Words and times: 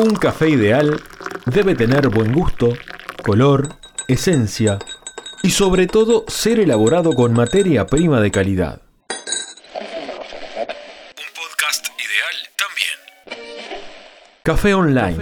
Un 0.00 0.14
café 0.14 0.48
ideal 0.48 1.02
debe 1.46 1.74
tener 1.74 2.08
buen 2.08 2.32
gusto, 2.32 2.72
color, 3.24 3.68
esencia 4.06 4.78
y 5.42 5.50
sobre 5.50 5.88
todo 5.88 6.24
ser 6.28 6.60
elaborado 6.60 7.14
con 7.14 7.32
materia 7.32 7.84
prima 7.84 8.20
de 8.20 8.30
calidad. 8.30 8.80
Un 9.10 9.16
podcast 11.34 11.88
ideal 11.98 12.36
también. 12.56 13.82
Café 14.44 14.74
Online. 14.74 15.18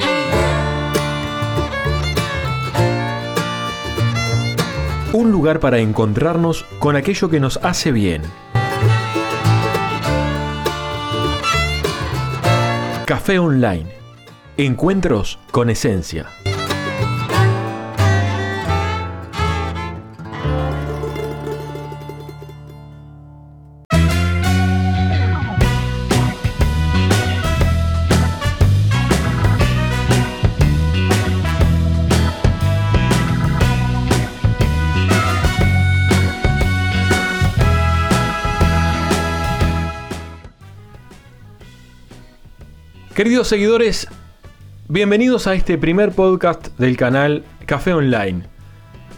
Un 5.15 5.33
lugar 5.33 5.59
para 5.59 5.79
encontrarnos 5.79 6.67
con 6.81 6.97
aquello 6.97 7.31
que 7.31 7.41
nos 7.41 7.57
hace 7.63 7.93
bien. 7.93 8.21
Café 13.07 13.39
Online. 13.39 14.05
Encuentros 14.59 15.38
con 15.51 15.69
esencia. 15.69 16.30
Queridos 43.14 43.48
seguidores, 43.48 44.09
bienvenidos 44.89 45.49
a 45.49 45.55
este 45.55 45.79
primer 45.79 46.13
podcast 46.13 46.69
del 46.79 46.97
canal 46.97 47.45
Café 47.67 47.92
Online. 47.92 48.45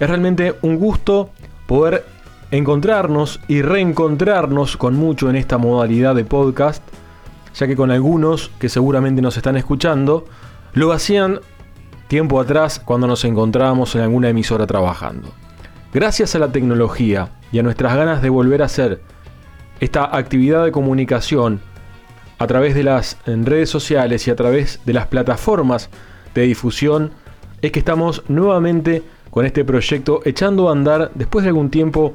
Es 0.00 0.08
realmente 0.08 0.55
un 0.62 0.78
gusto 0.78 1.30
poder 1.66 2.06
encontrarnos 2.50 3.38
y 3.48 3.60
reencontrarnos 3.60 4.78
con 4.78 4.94
mucho 4.94 5.28
en 5.28 5.36
esta 5.36 5.58
modalidad 5.58 6.14
de 6.14 6.25
podcast, 6.25 6.83
ya 7.55 7.66
que 7.66 7.77
con 7.77 7.91
algunos 7.91 8.50
que 8.58 8.70
seguramente 8.70 9.20
nos 9.20 9.36
están 9.36 9.58
escuchando, 9.58 10.25
lo 10.72 10.92
hacían 10.92 11.41
tiempo 12.06 12.41
atrás 12.41 12.80
cuando 12.82 13.06
nos 13.06 13.25
encontrábamos 13.27 13.94
en 13.94 14.00
alguna 14.00 14.30
emisora 14.30 14.66
trabajando. 14.66 15.28
Gracias 15.92 16.34
a 16.34 16.38
la 16.38 16.50
tecnología 16.50 17.32
y 17.53 17.58
a 17.58 17.62
nuestras 17.62 17.94
ganas 17.94 18.22
de 18.22 18.30
volver 18.30 18.62
a 18.62 18.66
hacer 18.66 19.03
esta 19.80 20.16
actividad 20.16 20.64
de 20.64 20.72
comunicación 20.72 21.60
a 22.39 22.47
través 22.47 22.75
de 22.75 22.84
las 22.84 23.19
redes 23.27 23.69
sociales 23.69 24.27
y 24.27 24.31
a 24.31 24.36
través 24.36 24.81
de 24.84 24.92
las 24.92 25.06
plataformas 25.06 25.91
de 26.34 26.42
difusión 26.42 27.11
es 27.61 27.72
que 27.72 27.81
estamos 27.81 28.22
nuevamente 28.28 29.03
con 29.31 29.44
este 29.44 29.64
proyecto 29.64 30.20
echando 30.25 30.69
a 30.69 30.72
andar 30.72 31.11
después 31.14 31.42
de 31.42 31.48
algún 31.48 31.70
tiempo 31.70 32.14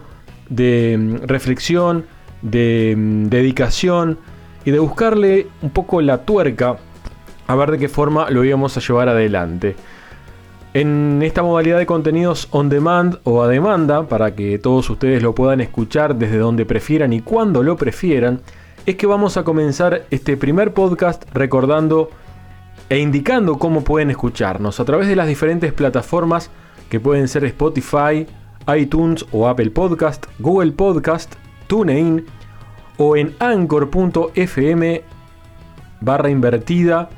de 0.49 0.97
mm, 0.97 1.27
reflexión, 1.27 2.05
de 2.41 2.95
mm, 2.97 3.25
dedicación 3.25 4.19
y 4.65 4.71
de 4.71 4.79
buscarle 4.79 5.47
un 5.61 5.69
poco 5.71 6.01
la 6.01 6.19
tuerca 6.19 6.77
a 7.47 7.55
ver 7.55 7.71
de 7.71 7.79
qué 7.79 7.89
forma 7.89 8.29
lo 8.29 8.43
íbamos 8.45 8.77
a 8.77 8.79
llevar 8.79 9.09
adelante. 9.09 9.75
En 10.73 11.21
esta 11.21 11.43
modalidad 11.43 11.77
de 11.77 11.85
contenidos 11.85 12.47
on 12.49 12.69
demand 12.69 13.19
o 13.25 13.43
a 13.43 13.47
demanda, 13.47 14.07
para 14.07 14.33
que 14.33 14.57
todos 14.57 14.89
ustedes 14.89 15.21
lo 15.21 15.35
puedan 15.35 15.61
escuchar 15.61 16.15
desde 16.15 16.37
donde 16.37 16.65
prefieran 16.65 17.13
y 17.13 17.19
cuando 17.21 17.61
lo 17.61 17.75
prefieran, 17.75 18.41
es 18.85 18.95
que 18.95 19.07
vamos 19.07 19.37
a 19.37 19.43
comenzar 19.43 20.05
este 20.11 20.35
primer 20.35 20.73
podcast 20.73 21.23
recordando 21.33 22.09
e 22.89 22.99
indicando 22.99 23.57
cómo 23.57 23.83
pueden 23.83 24.09
escucharnos 24.09 24.79
a 24.79 24.85
través 24.85 25.07
de 25.07 25.15
las 25.15 25.27
diferentes 25.27 25.71
plataformas 25.71 26.49
que 26.89 26.99
pueden 26.99 27.27
ser 27.27 27.45
Spotify, 27.45 28.27
iTunes 28.75 29.25
o 29.31 29.47
Apple 29.47 29.71
Podcast, 29.71 30.25
Google 30.39 30.73
Podcast, 30.73 31.33
TuneIn 31.67 32.25
o 32.97 33.15
en 33.15 33.33
anchor.fm 33.39 35.01
barra 36.01 36.29
invertida, 36.29 37.09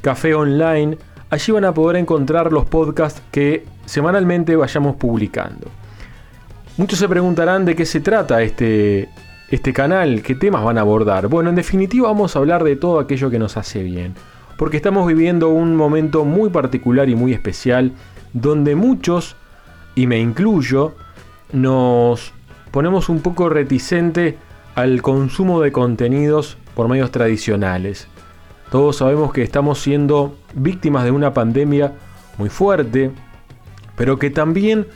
café 0.00 0.34
online. 0.34 0.98
Allí 1.30 1.52
van 1.52 1.64
a 1.64 1.72
poder 1.72 1.96
encontrar 1.96 2.52
los 2.52 2.66
podcasts 2.66 3.22
que 3.30 3.64
semanalmente 3.86 4.56
vayamos 4.56 4.96
publicando. 4.96 5.68
Muchos 6.76 6.98
se 6.98 7.08
preguntarán 7.08 7.64
de 7.64 7.76
qué 7.76 7.86
se 7.86 8.00
trata 8.00 8.42
este, 8.42 9.08
este 9.52 9.74
canal, 9.74 10.22
qué 10.22 10.34
temas 10.34 10.64
van 10.64 10.78
a 10.78 10.80
abordar. 10.80 11.28
Bueno, 11.28 11.50
en 11.50 11.56
definitiva 11.56 12.08
vamos 12.08 12.34
a 12.34 12.38
hablar 12.38 12.64
de 12.64 12.74
todo 12.74 12.98
aquello 12.98 13.28
que 13.28 13.38
nos 13.38 13.58
hace 13.58 13.82
bien, 13.82 14.14
porque 14.56 14.78
estamos 14.78 15.06
viviendo 15.06 15.50
un 15.50 15.76
momento 15.76 16.24
muy 16.24 16.48
particular 16.48 17.10
y 17.10 17.14
muy 17.14 17.34
especial 17.34 17.92
donde 18.32 18.74
muchos, 18.74 19.36
y 19.94 20.06
me 20.06 20.18
incluyo, 20.18 20.94
nos 21.52 22.32
ponemos 22.70 23.10
un 23.10 23.20
poco 23.20 23.50
reticente 23.50 24.38
al 24.74 25.02
consumo 25.02 25.60
de 25.60 25.70
contenidos 25.70 26.56
por 26.74 26.88
medios 26.88 27.10
tradicionales. 27.10 28.08
Todos 28.70 28.96
sabemos 28.96 29.34
que 29.34 29.42
estamos 29.42 29.78
siendo 29.80 30.34
víctimas 30.54 31.04
de 31.04 31.10
una 31.10 31.34
pandemia 31.34 31.92
muy 32.38 32.48
fuerte, 32.48 33.10
pero 33.96 34.18
que 34.18 34.30
también 34.30 34.86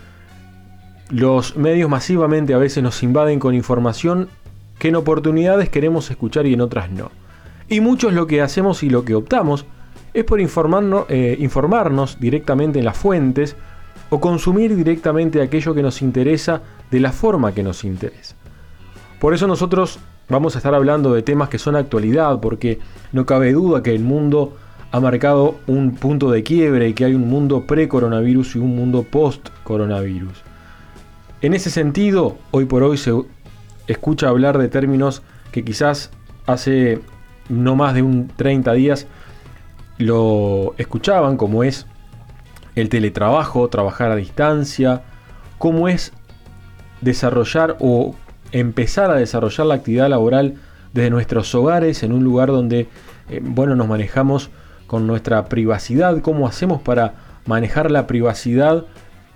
los 1.11 1.59
medios 1.59 1.91
masivamente 1.91 2.55
a 2.55 2.59
veces 2.59 2.83
nos 2.83 3.03
invaden 3.03 3.39
con 3.39 3.55
información 3.55 4.31
que 4.79 4.89
en 4.89 4.97
oportunidades 4.97 5.69
queremos 5.69 6.11
escuchar 6.11 6.47
y 6.47 6.55
en 6.55 6.61
otras 6.61 6.91
no. 6.91 7.11
Y 7.69 7.81
muchos 7.81 8.13
lo 8.13 8.27
que 8.27 8.43
hacemos 8.43 8.83
y 8.83 8.91
lo 8.91 9.05
que 9.05 9.15
optamos 9.15 9.67
es 10.15 10.25
por 10.25 10.41
informarnos, 10.41 11.07
eh, 11.09 11.37
informarnos 11.41 12.19
directamente 12.21 12.79
en 12.79 12.85
las 12.85 12.97
fuentes 12.97 13.57
o 14.11 14.21
consumir 14.21 14.77
directamente 14.77 15.43
aquello 15.43 15.75
que 15.75 15.83
nos 15.83 16.01
interesa 16.01 16.63
de 16.91 17.01
la 17.01 17.13
forma 17.13 17.53
que 17.53 17.63
nos 17.63 17.85
interesa. 17.85 18.37
Por 19.21 19.35
eso 19.35 19.47
nosotros 19.47 19.99
vamos 20.29 20.55
a 20.55 20.59
estar 20.59 20.75
hablando 20.75 21.13
de 21.13 21.23
temas 21.23 21.49
que 21.49 21.59
son 21.59 21.77
actualidad, 21.77 22.41
porque 22.41 22.79
no 23.13 23.27
cabe 23.27 23.53
duda 23.53 23.83
que 23.83 23.95
el 23.95 24.03
mundo 24.03 24.57
ha 24.93 25.01
marcado 25.01 25.57
un 25.67 25.97
punto 25.97 26.31
de 26.31 26.43
quiebre 26.43 26.89
y 26.89 26.95
que 26.95 27.05
hay 27.05 27.15
un 27.15 27.29
mundo 27.29 27.67
pre-coronavirus 27.67 28.57
y 28.57 28.59
un 28.59 28.77
mundo 28.77 29.03
post-coronavirus. 29.03 30.43
En 31.43 31.55
ese 31.55 31.71
sentido, 31.71 32.39
hoy 32.51 32.65
por 32.65 32.83
hoy 32.83 32.97
se 32.97 33.13
escucha 33.87 34.29
hablar 34.29 34.59
de 34.59 34.69
términos 34.69 35.23
que 35.53 35.65
quizás 35.65 36.11
hace 36.47 37.01
no 37.49 37.77
más 37.77 37.95
de 37.95 38.03
un 38.03 38.29
30 38.29 38.73
días 38.73 39.07
lo 39.99 40.75
escuchaban, 40.77 41.37
como 41.37 41.65
es 41.65 41.87
el 42.75 42.89
teletrabajo, 42.89 43.69
trabajar 43.69 44.11
a 44.11 44.17
distancia, 44.17 45.03
cómo 45.59 45.89
es 45.89 46.13
desarrollar 47.01 47.77
o 47.81 48.15
empezar 48.53 49.11
a 49.11 49.15
desarrollar 49.15 49.67
la 49.67 49.75
actividad 49.75 50.09
laboral 50.09 50.57
desde 50.93 51.11
nuestros 51.11 51.55
hogares 51.55 52.03
en 52.03 52.13
un 52.13 52.25
lugar 52.25 52.49
donde 52.49 52.89
eh, 53.29 53.41
bueno 53.43 53.75
nos 53.77 53.89
manejamos 53.89 54.51
con 54.87 55.07
nuestra 55.07 55.47
privacidad, 55.47 56.21
cómo 56.21 56.47
hacemos 56.47 56.81
para 56.81 57.15
manejar 57.47 57.91
la 57.91 58.07
privacidad 58.07 58.85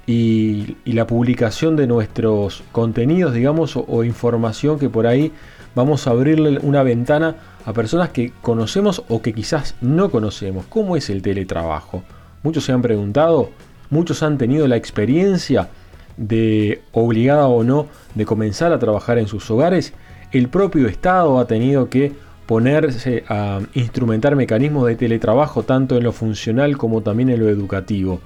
y, 0.06 0.77
la 0.84 1.06
publicación 1.06 1.77
de 1.77 1.87
nuestros 1.87 2.62
contenidos, 2.72 3.34
digamos, 3.34 3.77
o, 3.77 4.05
información 4.05 4.78
que 4.78 4.88
por 4.88 5.06
ahí 5.06 5.33
vamos 5.75 6.06
a 6.06 6.11
abrirle 6.11 6.59
una 6.62 6.83
ventana 6.83 7.37
a 7.65 7.72
personas 7.72 8.10
que 8.10 8.33
conocemos 8.43 9.05
o 9.09 9.22
que 9.22 9.33
quizás 9.33 9.77
no 9.81 10.10
conocemos. 10.10 10.66
¿Cómo 10.69 10.97
es 10.97 11.10
el 11.10 11.22
teletrabajo? 11.22 12.03
Muchos 12.43 12.65
se 12.65 12.72
han 12.72 12.83
preguntado, 12.83 13.50
muchos 13.91 14.22
han 14.22 14.39
tenido 14.39 14.66
la 14.66 14.77
experiencia 14.77 15.69
de 16.16 16.83
obligada 16.93 17.47
o 17.47 17.62
no 17.62 17.87
de 18.15 18.25
comenzar 18.25 18.72
a 18.72 18.78
trabajar 18.78 19.19
en 19.19 19.28
sus 19.28 19.50
hogares. 19.50 19.93
El 20.33 20.49
propio 20.49 20.89
Estado 20.89 21.39
ha 21.39 21.47
tenido 21.47 21.89
que 21.89 22.12
ponerse 22.47 23.22
a 23.28 23.60
instrumentar 23.75 24.34
mecanismos 24.34 24.87
de 24.89 24.97
teletrabajo 24.97 25.63
tanto 25.63 25.97
en 25.97 26.03
lo 26.03 26.13
funcional 26.13 26.77
como 26.77 27.01
también 27.03 27.28
en 27.30 27.39
lo 27.39 27.48
educativo 27.48 28.21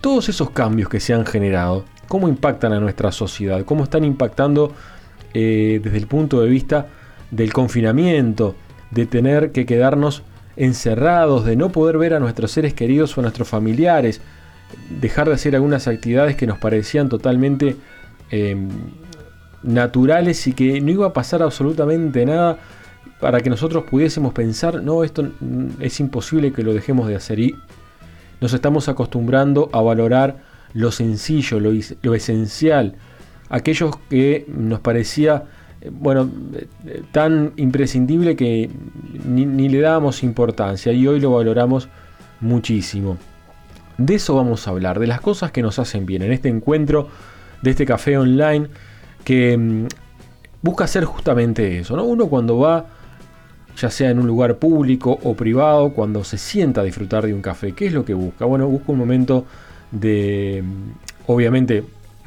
todos 0.00 0.28
esos 0.28 0.50
cambios 0.50 0.88
que 0.88 1.00
se 1.00 1.12
han 1.12 1.26
generado, 1.26 1.84
cómo 2.08 2.28
impactan 2.28 2.72
a 2.72 2.80
nuestra 2.80 3.12
sociedad, 3.12 3.64
cómo 3.64 3.84
están 3.84 4.04
impactando 4.04 4.72
eh, 5.34 5.80
desde 5.82 5.98
el 5.98 6.06
punto 6.06 6.40
de 6.40 6.48
vista 6.48 6.88
del 7.30 7.52
confinamiento, 7.52 8.56
de 8.90 9.06
tener 9.06 9.52
que 9.52 9.66
quedarnos 9.66 10.22
encerrados, 10.56 11.44
de 11.44 11.56
no 11.56 11.70
poder 11.70 11.98
ver 11.98 12.14
a 12.14 12.20
nuestros 12.20 12.50
seres 12.50 12.74
queridos 12.74 13.16
o 13.16 13.20
a 13.20 13.22
nuestros 13.22 13.48
familiares, 13.48 14.20
dejar 15.00 15.28
de 15.28 15.34
hacer 15.34 15.54
algunas 15.54 15.86
actividades 15.86 16.36
que 16.36 16.46
nos 16.46 16.58
parecían 16.58 17.08
totalmente 17.08 17.76
em, 18.30 18.68
naturales 19.62 20.46
y 20.46 20.52
que 20.52 20.80
no 20.80 20.90
iba 20.90 21.06
a 21.06 21.12
pasar 21.12 21.42
absolutamente 21.42 22.24
nada 22.24 22.58
para 23.20 23.40
que 23.40 23.50
nosotros 23.50 23.84
pudiésemos 23.88 24.32
pensar, 24.32 24.82
no, 24.82 25.04
esto 25.04 25.30
es 25.78 26.00
imposible 26.00 26.52
que 26.52 26.62
lo 26.62 26.72
dejemos 26.72 27.06
de 27.06 27.16
hacer. 27.16 27.38
Y 27.38 27.54
nos 28.40 28.52
estamos 28.52 28.88
acostumbrando 28.88 29.68
a 29.72 29.80
valorar 29.82 30.38
lo 30.72 30.92
sencillo, 30.92 31.60
lo, 31.60 32.14
esencial, 32.14 32.94
aquellos 33.48 33.96
que 34.08 34.46
nos 34.48 34.80
parecía 34.80 35.44
eh, 35.80 35.90
bueno, 35.92 36.30
eh, 36.86 37.02
tan 37.12 37.52
imprescindible 37.56 38.36
que 38.36 38.70
ni, 39.24 39.68
le 39.68 39.80
dábamos 39.80 40.22
importancia 40.22 40.92
y 40.92 41.06
hoy 41.06 41.20
lo 41.20 41.32
valoramos 41.32 41.88
muchísimo. 42.40 43.18
De 43.98 44.14
eso 44.14 44.34
vamos 44.34 44.66
a 44.66 44.70
hablar, 44.70 44.98
de 44.98 45.06
las 45.06 45.20
cosas 45.20 45.52
que 45.52 45.62
nos 45.62 45.78
hacen 45.78 46.06
bien 46.06 46.22
en 46.22 46.32
este 46.32 46.48
encuentro 46.48 47.08
de 47.62 47.70
este 47.70 47.84
café 47.84 48.16
online 48.16 48.68
que 49.24 49.56
mm, 49.56 49.86
busca 50.62 50.84
hacer 50.84 51.04
justamente 51.04 51.78
eso. 51.78 51.96
¿no? 51.96 52.04
Uno 52.04 52.28
cuando 52.28 52.58
va, 52.58 52.86
ya 53.80 53.90
sea 53.90 54.10
en 54.10 54.18
un 54.18 54.26
lugar 54.26 54.56
público 54.56 55.18
o 55.22 55.34
privado, 55.34 55.90
cuando 55.90 56.22
se 56.24 56.36
sienta 56.36 56.82
a 56.82 56.84
disfrutar 56.84 57.24
de 57.24 57.32
un 57.32 57.40
café, 57.40 57.72
¿qué 57.72 57.86
es 57.86 57.92
lo 57.92 58.04
que 58.04 58.14
busca? 58.14 58.44
Bueno, 58.44 58.68
busca 58.68 58.92
un 58.92 58.98
momento 58.98 59.46
de, 59.90 60.62
mm, 60.64 61.30
obviamente, 61.32 61.84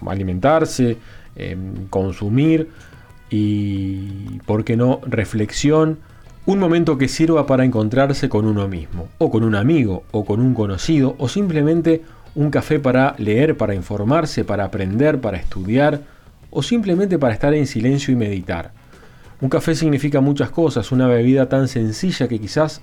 alimentarse, 0.08 0.98
em, 1.36 1.88
consumir 1.90 2.70
y, 3.30 4.40
¿por 4.46 4.64
qué 4.64 4.76
no?, 4.76 5.00
reflexión. 5.06 6.00
Un 6.46 6.60
momento 6.60 6.98
que 6.98 7.08
sirva 7.08 7.46
para 7.46 7.64
encontrarse 7.64 8.28
con 8.30 8.46
uno 8.46 8.68
mismo, 8.68 9.08
o 9.18 9.32
con 9.32 9.44
un 9.44 9.56
amigo, 9.56 10.04
o 10.12 10.26
con 10.26 10.42
un 10.42 10.54
conocido, 10.54 11.16
o 11.20 11.30
simplemente 11.30 12.02
un 12.36 12.50
café 12.50 12.80
para 12.80 13.16
leer, 13.18 13.56
para 13.56 13.76
informarse, 13.76 14.44
para 14.44 14.66
aprender, 14.66 15.22
para 15.22 15.38
estudiar, 15.38 16.02
o 16.50 16.62
simplemente 16.62 17.18
para 17.18 17.34
estar 17.34 17.54
en 17.54 17.66
silencio 17.66 18.14
y 18.14 18.18
meditar. 18.18 18.72
Un 19.44 19.50
café 19.50 19.76
significa 19.76 20.22
muchas 20.22 20.52
cosas, 20.52 20.94
una 20.94 21.06
bebida 21.06 21.50
tan 21.50 21.68
sencilla 21.68 22.30
que 22.30 22.40
quizás 22.40 22.82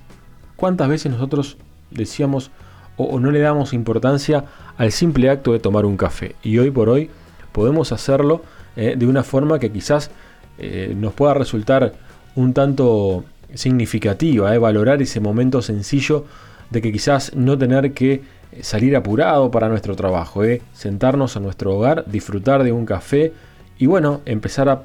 cuántas 0.57 0.91
veces 0.91 1.11
nosotros 1.11 1.57
decíamos 1.91 2.51
o, 2.99 3.19
no 3.19 3.31
le 3.31 3.41
damos 3.41 3.73
importancia 3.73 4.45
al 4.77 4.93
simple 4.93 5.31
acto 5.31 5.55
de 5.55 5.59
tomar 5.59 5.87
un 5.87 5.97
café. 5.97 6.37
Y 6.43 6.59
hoy 6.59 6.71
por 6.71 6.91
hoy 6.91 7.09
podemos 7.53 7.93
hacerlo 7.93 8.43
eh, 8.77 8.95
de 8.95 9.07
una 9.07 9.23
forma 9.23 9.59
que 9.59 9.73
quizás 9.73 10.11
eh, 10.59 10.95
nos 10.95 11.15
pueda 11.15 11.33
resultar 11.33 11.95
un 12.37 12.53
tanto 12.53 13.25
significativa, 13.55 14.55
eh, 14.55 14.59
valorar 14.59 15.01
ese 15.01 15.19
momento 15.19 15.63
sencillo 15.63 16.27
de 16.69 16.83
que 16.83 16.93
quizás 16.93 17.35
no 17.35 17.57
tener 17.57 17.95
que 17.95 18.21
salir 18.61 18.97
apurado 18.97 19.51
para 19.51 19.71
nuestro 19.71 19.97
trabajo, 19.97 20.43
sentarnos 20.75 21.39
a 21.39 21.41
nuestro 21.41 21.75
hogar, 21.75 22.05
disfrutar 22.07 22.65
de 22.65 22.73
un 22.73 22.85
café, 22.85 23.33
y 23.79 23.87
bueno, 23.87 24.21
empezar 24.27 24.69
a 24.69 24.83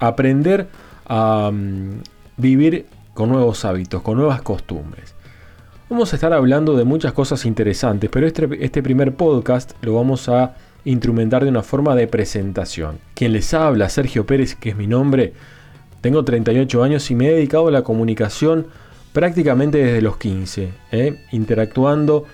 aprender 0.00 0.68
a 1.06 1.50
vivir 2.36 2.86
con 3.14 3.28
nuevos 3.28 3.64
hábitos, 3.64 4.02
con 4.02 4.18
nuevas 4.18 4.42
costumbres. 4.42 5.14
Vamos 5.88 6.12
a 6.12 6.16
estar 6.16 6.32
hablando 6.32 6.74
de 6.76 6.84
muchas 6.84 7.12
cosas 7.12 7.44
interesantes, 7.44 8.08
pero 8.10 8.26
este, 8.26 8.48
este 8.64 8.82
primer 8.82 9.14
podcast 9.14 9.72
lo 9.82 9.94
vamos 9.94 10.28
a 10.28 10.56
instrumentar 10.84 11.44
de 11.44 11.50
una 11.50 11.62
forma 11.62 11.94
de 11.94 12.06
presentación. 12.06 12.98
Quien 13.14 13.32
les 13.32 13.52
habla, 13.52 13.88
Sergio 13.88 14.24
Pérez, 14.26 14.54
que 14.54 14.70
es 14.70 14.76
mi 14.76 14.86
nombre, 14.86 15.34
tengo 16.00 16.24
38 16.24 16.82
años 16.82 17.10
y 17.10 17.14
me 17.14 17.28
he 17.28 17.34
dedicado 17.34 17.68
a 17.68 17.70
la 17.70 17.82
comunicación 17.82 18.66
prácticamente 19.12 19.78
desde 19.78 20.02
los 20.02 20.16
15, 20.16 20.70
¿eh? 20.90 21.20
interactuando 21.30 22.24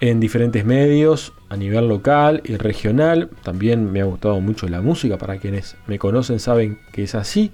en 0.00 0.18
diferentes 0.18 0.64
medios 0.64 1.32
a 1.48 1.56
nivel 1.56 1.88
local 1.88 2.42
y 2.44 2.56
regional. 2.56 3.30
También 3.42 3.92
me 3.92 4.00
ha 4.00 4.04
gustado 4.04 4.40
mucho 4.40 4.66
la 4.68 4.80
música, 4.80 5.18
para 5.18 5.38
quienes 5.38 5.76
me 5.86 5.98
conocen 5.98 6.40
saben 6.40 6.78
que 6.92 7.04
es 7.04 7.14
así. 7.14 7.52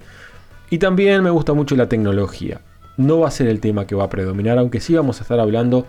Y 0.71 0.79
también 0.79 1.21
me 1.21 1.29
gusta 1.29 1.53
mucho 1.53 1.75
la 1.75 1.89
tecnología. 1.89 2.61
No 2.95 3.19
va 3.19 3.27
a 3.27 3.31
ser 3.31 3.47
el 3.47 3.59
tema 3.59 3.85
que 3.85 3.93
va 3.93 4.05
a 4.05 4.09
predominar, 4.09 4.57
aunque 4.57 4.79
sí 4.79 4.95
vamos 4.95 5.19
a 5.19 5.23
estar 5.23 5.37
hablando 5.37 5.85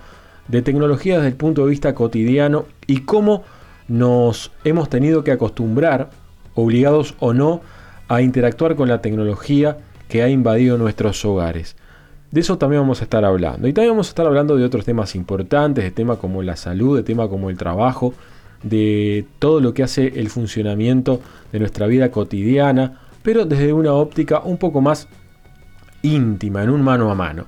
de 0.49 0.61
tecnología 0.61 1.15
desde 1.15 1.29
el 1.29 1.37
punto 1.37 1.63
de 1.65 1.71
vista 1.71 1.95
cotidiano 1.95 2.67
y 2.89 3.03
cómo 3.03 3.45
nos 3.87 4.51
hemos 4.65 4.89
tenido 4.89 5.23
que 5.23 5.31
acostumbrar, 5.31 6.11
obligados 6.57 7.15
o 7.21 7.33
no, 7.33 7.61
a 8.09 8.23
interactuar 8.23 8.75
con 8.75 8.89
la 8.89 9.01
tecnología 9.01 9.79
que 10.09 10.25
ha 10.25 10.29
invadido 10.29 10.77
nuestros 10.79 11.25
hogares. 11.25 11.77
De 12.33 12.41
eso 12.41 12.59
también 12.59 12.83
vamos 12.83 13.03
a 13.03 13.05
estar 13.05 13.25
hablando. 13.25 13.69
Y 13.69 13.73
también 13.73 13.93
vamos 13.93 14.09
a 14.09 14.11
estar 14.11 14.27
hablando 14.27 14.57
de 14.57 14.65
otros 14.65 14.85
temas 14.85 15.15
importantes, 15.15 15.85
de 15.85 15.93
temas 15.93 16.19
como 16.19 16.43
la 16.43 16.57
salud, 16.57 16.97
de 16.97 17.05
temas 17.05 17.29
como 17.29 17.51
el 17.51 17.57
trabajo, 17.57 18.15
de 18.65 19.27
todo 19.39 19.61
lo 19.61 19.75
que 19.75 19.85
hace 19.85 20.19
el 20.19 20.29
funcionamiento 20.29 21.21
de 21.53 21.61
nuestra 21.61 21.87
vida 21.87 22.11
cotidiana, 22.11 23.02
pero 23.23 23.45
desde 23.45 23.73
una 23.73 23.93
óptica 23.93 24.41
un 24.41 24.59
poco 24.59 24.81
más 24.81 25.09
íntima, 26.03 26.63
en 26.63 26.71
un 26.71 26.83
mano 26.83 27.11
a 27.11 27.15
mano. 27.15 27.47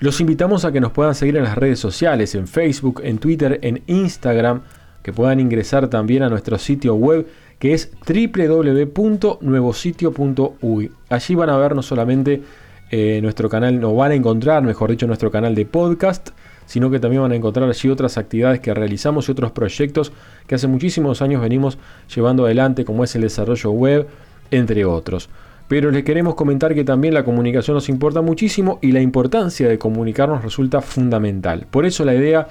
Los 0.00 0.20
invitamos 0.20 0.64
a 0.64 0.72
que 0.72 0.80
nos 0.80 0.92
puedan 0.92 1.14
seguir 1.14 1.36
en 1.36 1.44
las 1.44 1.56
redes 1.56 1.78
sociales, 1.78 2.34
en 2.34 2.48
Facebook, 2.48 3.00
en 3.04 3.18
Twitter, 3.18 3.60
en 3.62 3.82
Instagram, 3.86 4.62
que 5.02 5.12
puedan 5.12 5.40
ingresar 5.40 5.88
también 5.88 6.22
a 6.22 6.28
nuestro 6.28 6.58
sitio 6.58 6.94
web 6.94 7.26
que 7.62 7.72
es 7.74 7.90
www.nuevositio.uy. 8.04 10.92
Allí 11.08 11.34
van 11.36 11.50
a 11.50 11.56
ver 11.56 11.76
no 11.76 11.82
solamente 11.82 12.42
eh, 12.90 13.20
nuestro 13.22 13.48
canal, 13.48 13.80
nos 13.80 13.96
van 13.96 14.10
a 14.10 14.16
encontrar, 14.16 14.64
mejor 14.64 14.90
dicho, 14.90 15.06
nuestro 15.06 15.30
canal 15.30 15.54
de 15.54 15.64
podcast, 15.64 16.30
sino 16.66 16.90
que 16.90 16.98
también 16.98 17.22
van 17.22 17.30
a 17.30 17.36
encontrar 17.36 17.68
allí 17.68 17.88
otras 17.88 18.18
actividades 18.18 18.58
que 18.58 18.74
realizamos 18.74 19.28
y 19.28 19.32
otros 19.32 19.52
proyectos 19.52 20.10
que 20.48 20.56
hace 20.56 20.66
muchísimos 20.66 21.22
años 21.22 21.40
venimos 21.40 21.78
llevando 22.12 22.46
adelante, 22.46 22.84
como 22.84 23.04
es 23.04 23.14
el 23.14 23.22
desarrollo 23.22 23.70
web, 23.70 24.08
entre 24.52 24.84
otros. 24.84 25.28
Pero 25.66 25.90
les 25.90 26.04
queremos 26.04 26.36
comentar 26.36 26.74
que 26.74 26.84
también 26.84 27.14
la 27.14 27.24
comunicación 27.24 27.74
nos 27.74 27.88
importa 27.88 28.20
muchísimo 28.20 28.78
y 28.80 28.92
la 28.92 29.00
importancia 29.00 29.68
de 29.68 29.78
comunicarnos 29.78 30.42
resulta 30.42 30.80
fundamental. 30.80 31.66
Por 31.70 31.84
eso 31.84 32.04
la 32.04 32.14
idea 32.14 32.48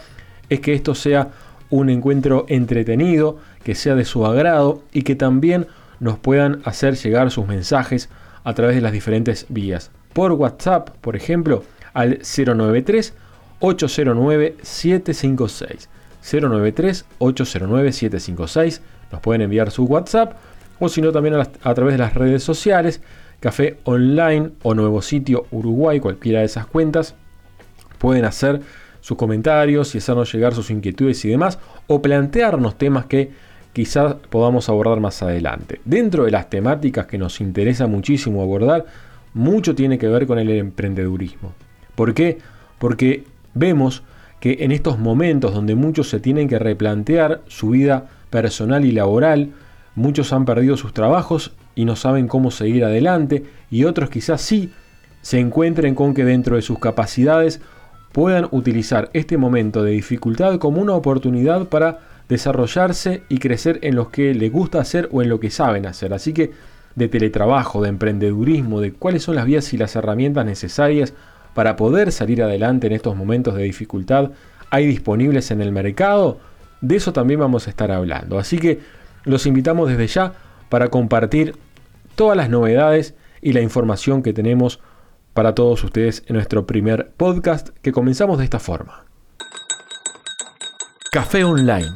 es 0.50 0.60
que 0.60 0.74
esto 0.74 0.94
sea 0.94 1.30
un 1.70 1.90
encuentro 1.90 2.46
entretenido, 2.50 3.38
que 3.64 3.76
sea 3.76 3.96
de 3.96 4.04
su 4.04 4.26
agrado 4.26 4.84
y 4.92 5.04
que 5.04 5.16
también 5.16 5.68
nos 6.00 6.20
puedan 6.20 6.62
hacer 6.66 6.96
llegar 6.96 7.32
sus 7.32 7.48
mensajes 7.48 8.10
a 8.44 8.54
través 8.54 8.76
de 8.76 8.82
las 8.82 8.92
diferentes 8.92 9.46
vías 9.48 9.92
por 10.14 10.32
WhatsApp, 10.34 10.90
por 11.02 11.16
ejemplo, 11.16 11.64
al 11.94 12.20
093 12.20 13.14
809 13.60 14.58
756. 14.62 15.90
093 16.22 17.06
809 17.20 17.92
756. 17.92 18.82
Nos 19.12 19.22
pueden 19.22 19.42
enviar 19.42 19.72
su 19.72 19.86
WhatsApp 19.86 20.34
o 20.82 20.90
si 20.90 21.02
no 21.02 21.12
también 21.12 21.36
a, 21.36 21.42
a, 21.42 21.74
través 21.74 21.94
de 21.94 22.00
las 22.00 22.16
redes 22.16 22.44
sociales, 22.44 23.02
Café 23.40 23.78
Online 23.84 24.50
o 24.64 24.74
Nuevo 24.74 25.02
Sitio 25.02 25.46
Uruguay, 25.52 26.00
cualquiera 26.00 26.40
de 26.40 26.46
esas 26.46 26.66
cuentas. 26.66 27.16
Pueden 28.00 28.26
hacer 28.26 28.62
sus 29.00 29.16
comentarios 29.16 29.94
y 29.94 30.00
hacernos 30.00 30.34
llegar 30.34 30.56
sus 30.56 30.72
inquietudes 30.72 31.24
y 31.26 31.30
demás, 31.30 31.60
o 31.88 32.02
plantearnos 32.02 32.78
temas 32.78 33.06
que 33.06 33.32
quizás 33.74 34.16
podamos 34.30 34.70
abordar 34.70 35.00
más 35.00 35.22
adelante. 35.22 35.82
Dentro 35.86 36.26
de 36.26 36.32
las 36.32 36.50
temáticas 36.50 37.06
que 37.06 37.18
nos 37.18 37.42
interesa 37.42 37.88
muchísimo 37.88 38.42
abordar, 38.42 38.86
mucho 39.34 39.76
tiene 39.76 39.98
que 39.98 40.08
ver 40.08 40.28
con 40.28 40.40
el 40.40 40.50
emprendedurismo. 40.50 41.54
¿Por 41.96 42.14
qué? 42.14 42.40
Porque 42.80 43.24
vemos 43.54 44.04
que 44.40 44.58
en 44.62 44.72
estos 44.72 44.98
momentos 44.98 45.54
donde 45.54 45.76
muchos 45.76 46.10
se 46.10 46.20
tienen 46.20 46.50
que 46.50 46.60
replantear 46.60 47.42
su 47.48 47.70
vida 47.70 48.10
personal 48.32 48.84
y 48.86 48.92
laboral, 48.92 49.52
muchos 49.96 50.34
han 50.34 50.46
perdido 50.46 50.78
sus 50.78 50.94
trabajos 50.94 51.52
y 51.76 51.86
no 51.86 51.96
saben 51.96 52.28
cómo 52.28 52.52
seguir 52.52 52.84
adelante 52.84 53.46
y 53.70 53.86
otros 53.86 54.10
quizás 54.10 54.42
sí 54.42 54.72
se 55.22 55.40
encuentren 55.40 55.96
con 55.96 56.14
que 56.14 56.26
dentro 56.26 56.56
de 56.56 56.62
sus 56.62 56.80
capacidades 56.80 57.62
puedan 58.12 58.48
utilizar 58.52 59.10
este 59.14 59.38
momento 59.38 59.84
de 59.84 59.92
dificultad 59.92 60.58
como 60.58 60.82
una 60.82 60.94
oportunidad 60.94 61.68
para 61.68 62.00
desarrollarse 62.28 63.24
y 63.30 63.38
crecer 63.40 63.80
en 63.84 63.96
lo 63.96 64.10
que 64.10 64.34
les 64.34 64.52
gusta 64.52 64.80
hacer 64.80 65.10
o 65.12 65.22
en 65.22 65.30
lo 65.30 65.40
que 65.40 65.50
saben 65.50 65.86
hacer. 65.86 66.14
Así 66.14 66.34
que 66.34 66.52
de 66.96 67.08
teletrabajo, 67.08 67.82
de 67.82 67.90
emprendedurismo, 67.90 68.82
de 68.82 68.94
cuáles 68.94 69.24
son 69.24 69.36
las 69.36 69.46
vías 69.46 69.74
y 69.74 69.78
las 69.78 69.96
herramientas 69.96 70.46
necesarias 70.46 71.14
para 71.54 71.76
poder 71.76 72.12
salir 72.12 72.42
adelante 72.42 72.88
en 72.88 72.94
estos 72.94 73.16
momentos 73.16 73.56
de 73.56 73.64
dificultad 73.64 74.32
hay 74.72 74.88
disponibles 74.88 75.52
en 75.52 75.62
el 75.62 75.72
mercado, 75.72 76.40
de 76.80 76.96
eso 76.96 77.14
también 77.14 77.40
vamos 77.40 77.68
a 77.68 77.70
estar 77.70 77.92
hablando. 77.92 78.40
Así 78.40 78.58
que 78.58 78.80
los 79.24 79.46
invitamos 79.46 79.90
desde 79.90 80.08
ya 80.08 80.34
para 80.70 80.90
compartir 80.90 81.56
todas 82.16 82.38
las 82.38 82.50
novedades 82.50 83.16
y 83.42 83.54
la 83.54 83.62
información 83.62 84.24
que 84.24 84.34
tenemos 84.34 84.80
para 85.34 85.56
todos 85.56 85.84
ustedes 85.84 86.24
en 86.28 86.36
nuestro 86.36 86.66
primer 86.66 87.12
podcast 87.18 87.70
que 87.82 87.92
comenzamos 87.92 88.38
de 88.38 88.44
esta 88.44 88.60
forma. 88.60 89.06
Café 91.12 91.44
Online 91.44 91.92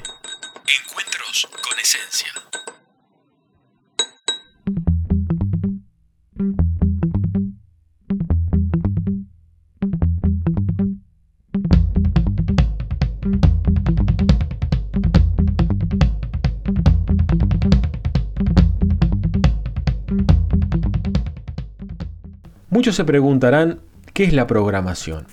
Muchos 22.75 22.97
se 22.97 23.05
preguntarán, 23.05 23.79
¿qué 24.11 24.25
es 24.25 24.33
la 24.33 24.47
programación? 24.47 25.27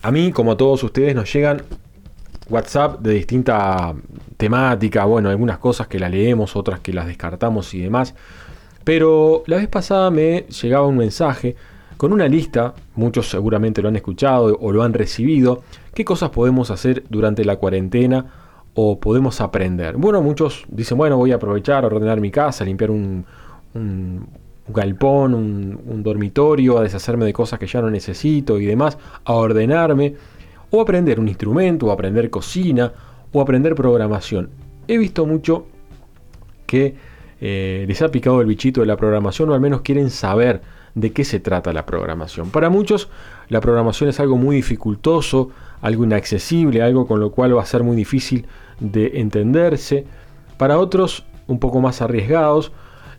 A 0.00 0.10
mí, 0.10 0.32
como 0.32 0.52
a 0.52 0.56
todos 0.56 0.82
ustedes, 0.82 1.14
nos 1.14 1.30
llegan 1.30 1.60
WhatsApp 2.48 3.00
de 3.00 3.12
distinta 3.12 3.94
temática, 4.38 5.04
bueno, 5.04 5.28
algunas 5.28 5.58
cosas 5.58 5.88
que 5.88 5.98
las 5.98 6.10
leemos, 6.10 6.56
otras 6.56 6.80
que 6.80 6.94
las 6.94 7.06
descartamos 7.06 7.74
y 7.74 7.80
demás. 7.82 8.14
Pero 8.82 9.42
la 9.44 9.56
vez 9.56 9.68
pasada 9.68 10.10
me 10.10 10.46
llegaba 10.62 10.86
un 10.86 10.96
mensaje 10.96 11.54
con 11.98 12.14
una 12.14 12.26
lista, 12.28 12.72
muchos 12.94 13.28
seguramente 13.28 13.82
lo 13.82 13.88
han 13.88 13.96
escuchado 13.96 14.56
o 14.58 14.72
lo 14.72 14.82
han 14.82 14.94
recibido, 14.94 15.62
qué 15.92 16.02
cosas 16.06 16.30
podemos 16.30 16.70
hacer 16.70 17.04
durante 17.10 17.44
la 17.44 17.56
cuarentena 17.56 18.24
o 18.72 18.98
podemos 18.98 19.42
aprender. 19.42 19.98
Bueno, 19.98 20.22
muchos 20.22 20.64
dicen, 20.68 20.96
bueno, 20.96 21.18
voy 21.18 21.32
a 21.32 21.34
aprovechar 21.34 21.84
ordenar 21.84 22.22
mi 22.22 22.30
casa, 22.30 22.64
limpiar 22.64 22.90
un, 22.90 23.26
un, 23.74 24.26
galpón, 24.72 25.34
un, 25.34 25.80
un, 25.86 26.02
dormitorio, 26.02 26.78
a 26.78 26.82
deshacerme 26.82 27.24
de 27.24 27.32
cosas 27.32 27.58
que 27.58 27.66
ya 27.66 27.80
no 27.80 27.90
necesito 27.90 28.58
y 28.58 28.66
demás, 28.66 28.98
a 29.24 29.34
ordenarme, 29.34 30.14
o 30.70 30.80
aprender 30.80 31.18
un 31.18 31.28
instrumento, 31.28 31.86
o 31.86 31.90
aprender 31.90 32.30
cocina, 32.30 32.92
o 33.32 33.40
aprender 33.40 33.74
programación. 33.74 34.50
He 34.88 34.98
visto 34.98 35.26
mucho 35.26 35.66
que 36.66 36.94
eh, 37.40 37.84
les 37.88 38.02
ha 38.02 38.10
picado 38.10 38.40
el 38.40 38.46
bichito 38.46 38.80
de 38.80 38.86
la 38.86 38.96
programación 38.96 39.48
o 39.48 39.54
al 39.54 39.60
menos 39.60 39.80
quieren 39.80 40.10
saber 40.10 40.60
de 40.94 41.12
qué 41.12 41.24
se 41.24 41.40
trata 41.40 41.72
la 41.72 41.86
programación. 41.86 42.50
Para 42.50 42.68
muchos 42.68 43.08
la 43.48 43.60
programación 43.60 44.10
es 44.10 44.20
algo 44.20 44.36
muy 44.36 44.56
dificultoso, 44.56 45.50
algo 45.80 46.04
inaccesible, 46.04 46.82
algo 46.82 47.06
con 47.06 47.18
lo 47.18 47.32
cual 47.32 47.56
va 47.56 47.62
a 47.62 47.66
ser 47.66 47.82
muy 47.82 47.96
difícil 47.96 48.46
de 48.78 49.12
entenderse. 49.20 50.04
Para 50.58 50.78
otros 50.78 51.24
un 51.46 51.58
poco 51.58 51.80
más 51.80 52.02
arriesgados, 52.02 52.72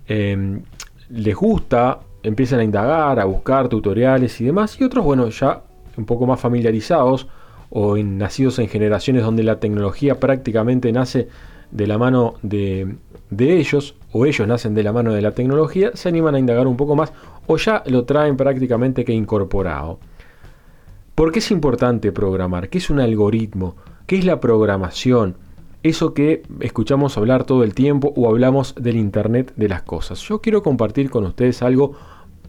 em, 0.07 0.61
les 1.11 1.35
gusta, 1.35 1.99
empiezan 2.23 2.59
a 2.59 2.63
indagar, 2.63 3.19
a 3.19 3.25
buscar 3.25 3.67
tutoriales 3.69 4.39
y 4.41 4.45
demás. 4.45 4.79
Y 4.79 4.83
otros, 4.83 5.03
bueno, 5.03 5.29
ya 5.29 5.63
un 5.97 6.05
poco 6.05 6.25
más 6.25 6.39
familiarizados 6.39 7.27
o 7.69 7.97
nacidos 7.97 8.59
en 8.59 8.67
generaciones 8.67 9.23
donde 9.23 9.43
la 9.43 9.59
tecnología 9.59 10.19
prácticamente 10.19 10.91
nace 10.91 11.27
de 11.71 11.87
la 11.87 11.97
mano 11.97 12.35
de, 12.41 12.95
de 13.29 13.57
ellos 13.57 13.95
o 14.11 14.25
ellos 14.25 14.47
nacen 14.47 14.73
de 14.73 14.83
la 14.83 14.91
mano 14.91 15.13
de 15.13 15.21
la 15.21 15.31
tecnología, 15.31 15.91
se 15.93 16.09
animan 16.09 16.35
a 16.35 16.39
indagar 16.39 16.67
un 16.67 16.75
poco 16.75 16.95
más 16.95 17.13
o 17.47 17.57
ya 17.57 17.81
lo 17.85 18.03
traen 18.03 18.35
prácticamente 18.35 19.05
que 19.05 19.13
incorporado. 19.13 19.99
¿Por 21.15 21.31
qué 21.31 21.39
es 21.39 21.51
importante 21.51 22.11
programar? 22.11 22.69
¿Qué 22.69 22.77
es 22.77 22.89
un 22.89 22.99
algoritmo? 22.99 23.75
¿Qué 24.05 24.17
es 24.17 24.25
la 24.25 24.39
programación? 24.39 25.37
Eso 25.83 26.13
que 26.13 26.43
escuchamos 26.59 27.17
hablar 27.17 27.45
todo 27.45 27.63
el 27.63 27.73
tiempo 27.73 28.13
o 28.15 28.29
hablamos 28.29 28.75
del 28.75 28.97
Internet 28.97 29.53
de 29.55 29.67
las 29.67 29.81
cosas. 29.81 30.19
Yo 30.19 30.39
quiero 30.39 30.61
compartir 30.61 31.09
con 31.09 31.25
ustedes 31.25 31.63
algo 31.63 31.93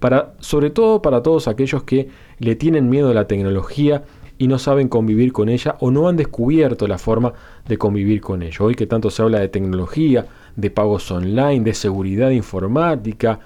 para, 0.00 0.34
sobre 0.40 0.70
todo 0.70 1.00
para 1.00 1.22
todos 1.22 1.48
aquellos 1.48 1.84
que 1.84 2.08
le 2.38 2.56
tienen 2.56 2.90
miedo 2.90 3.10
a 3.10 3.14
la 3.14 3.26
tecnología 3.26 4.04
y 4.36 4.48
no 4.48 4.58
saben 4.58 4.88
convivir 4.88 5.32
con 5.32 5.48
ella 5.48 5.76
o 5.80 5.90
no 5.90 6.08
han 6.08 6.16
descubierto 6.16 6.86
la 6.86 6.98
forma 6.98 7.32
de 7.66 7.78
convivir 7.78 8.20
con 8.20 8.42
ella. 8.42 8.58
Hoy 8.60 8.74
que 8.74 8.86
tanto 8.86 9.08
se 9.08 9.22
habla 9.22 9.38
de 9.38 9.48
tecnología, 9.48 10.26
de 10.56 10.70
pagos 10.70 11.10
online, 11.10 11.60
de 11.60 11.74
seguridad 11.74 12.30
informática 12.30 13.40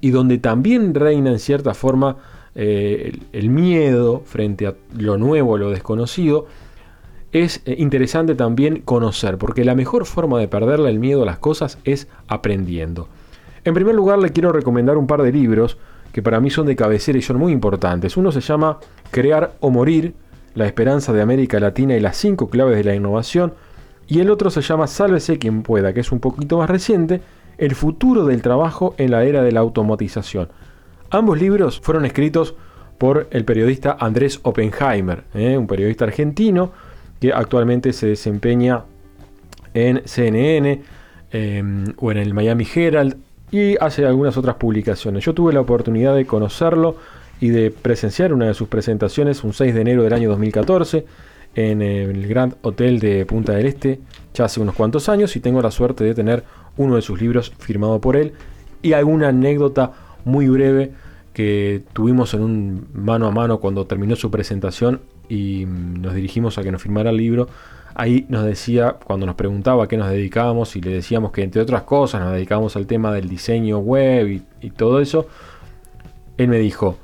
y 0.00 0.10
donde 0.10 0.38
también 0.38 0.94
reina 0.94 1.30
en 1.30 1.38
cierta 1.38 1.74
forma 1.74 2.16
eh, 2.54 3.18
el, 3.32 3.48
miedo 3.48 4.22
frente 4.26 4.66
a 4.66 4.74
lo 4.96 5.16
nuevo, 5.16 5.56
lo 5.56 5.70
desconocido, 5.70 6.46
es 7.32 7.62
eh, 7.64 7.76
interesante 7.78 8.34
también 8.34 8.82
conocer, 8.82 9.38
porque 9.38 9.64
la 9.64 9.74
mejor 9.74 10.06
forma 10.06 10.38
de 10.38 10.48
perderle 10.48 10.90
el 10.90 10.98
miedo 10.98 11.22
a 11.22 11.26
las 11.26 11.38
cosas 11.38 11.78
es 11.84 12.08
aprendiendo. 12.28 13.08
En 13.64 13.74
primer 13.74 13.94
lugar, 13.94 14.18
le 14.18 14.30
quiero 14.30 14.52
recomendar 14.52 14.98
un 14.98 15.06
par 15.06 15.22
de 15.22 15.32
libros 15.32 15.78
que 16.12 16.22
para 16.22 16.40
mí 16.40 16.50
son 16.50 16.66
de 16.66 16.76
cabecera 16.76 17.18
y 17.18 17.22
son 17.22 17.38
muy 17.38 17.52
importantes. 17.52 18.16
Uno 18.16 18.32
se 18.32 18.40
llama 18.40 18.78
Crear 19.10 19.54
o 19.60 19.70
Morir, 19.70 20.14
la 20.54 20.66
esperanza 20.66 21.12
de 21.12 21.22
América 21.22 21.58
Latina 21.58 21.96
y 21.96 22.00
las 22.00 22.18
cinco 22.18 22.50
claves 22.50 22.76
de 22.76 22.84
la 22.84 22.94
innovación, 22.94 23.54
y 24.06 24.20
el 24.20 24.30
otro 24.30 24.50
se 24.50 24.60
llama 24.60 24.86
Sálvese 24.86 25.38
quien 25.38 25.62
pueda, 25.62 25.94
que 25.94 26.00
es 26.00 26.12
un 26.12 26.20
poquito 26.20 26.58
más 26.58 26.68
reciente, 26.68 27.22
El 27.58 27.74
futuro 27.74 28.24
del 28.24 28.42
trabajo 28.42 28.94
en 28.98 29.10
la 29.10 29.24
era 29.24 29.42
de 29.42 29.52
la 29.52 29.60
automatización. 29.60 30.48
Ambos 31.10 31.38
libros 31.38 31.80
fueron 31.80 32.06
escritos 32.06 32.54
por 32.98 33.28
el 33.30 33.44
periodista 33.44 33.96
Andrés 34.00 34.40
Oppenheimer, 34.42 35.24
¿eh? 35.34 35.56
un 35.56 35.66
periodista 35.66 36.06
argentino 36.06 36.72
que 37.22 37.32
actualmente 37.32 37.92
se 37.92 38.08
desempeña 38.08 38.82
en 39.74 40.02
CNN 40.04 40.82
em, 41.30 41.84
o 41.96 42.10
en 42.10 42.18
el 42.18 42.34
Miami 42.34 42.66
Herald 42.74 43.16
y 43.52 43.76
hace 43.80 44.04
algunas 44.04 44.36
otras 44.36 44.56
publicaciones. 44.56 45.24
Yo 45.24 45.32
tuve 45.32 45.52
la 45.52 45.60
oportunidad 45.60 46.16
de 46.16 46.26
conocerlo 46.26 46.96
y 47.40 47.50
de 47.50 47.70
presenciar 47.70 48.32
una 48.32 48.46
de 48.46 48.54
sus 48.54 48.66
presentaciones 48.66 49.44
un 49.44 49.52
6 49.52 49.72
de 49.72 49.80
enero 49.82 50.02
del 50.02 50.12
año 50.14 50.30
2014 50.30 51.06
en 51.54 51.80
el 51.80 52.26
Grand 52.26 52.56
Hotel 52.62 52.98
de 52.98 53.24
Punta 53.24 53.52
del 53.52 53.66
Este 53.66 54.00
ya 54.34 54.46
hace 54.46 54.58
unos 54.58 54.74
cuantos 54.74 55.08
años 55.08 55.36
y 55.36 55.40
tengo 55.40 55.62
la 55.62 55.70
suerte 55.70 56.02
de 56.02 56.16
tener 56.16 56.42
uno 56.76 56.96
de 56.96 57.02
sus 57.02 57.20
libros 57.20 57.52
firmado 57.56 58.00
por 58.00 58.16
él 58.16 58.32
y 58.82 58.94
alguna 58.94 59.28
anécdota 59.28 59.92
muy 60.24 60.48
breve 60.48 60.90
que 61.34 61.84
tuvimos 61.92 62.34
en 62.34 62.42
un 62.42 62.88
mano 62.92 63.28
a 63.28 63.30
mano 63.30 63.60
cuando 63.60 63.86
terminó 63.86 64.16
su 64.16 64.28
presentación 64.28 65.02
y 65.28 65.64
nos 65.66 66.14
dirigimos 66.14 66.58
a 66.58 66.62
que 66.62 66.72
nos 66.72 66.82
firmara 66.82 67.10
el 67.10 67.16
libro. 67.16 67.48
Ahí 67.94 68.26
nos 68.28 68.44
decía, 68.44 68.96
cuando 69.04 69.26
nos 69.26 69.34
preguntaba 69.34 69.84
a 69.84 69.88
qué 69.88 69.96
nos 69.96 70.08
dedicábamos 70.08 70.76
y 70.76 70.80
le 70.80 70.92
decíamos 70.92 71.32
que 71.32 71.42
entre 71.42 71.60
otras 71.60 71.82
cosas 71.82 72.20
nos 72.22 72.32
dedicábamos 72.32 72.74
al 72.76 72.86
tema 72.86 73.12
del 73.12 73.28
diseño 73.28 73.78
web 73.78 74.28
y, 74.28 74.42
y 74.60 74.70
todo 74.70 75.00
eso, 75.00 75.26
él 76.38 76.48
me 76.48 76.58
dijo, 76.58 76.96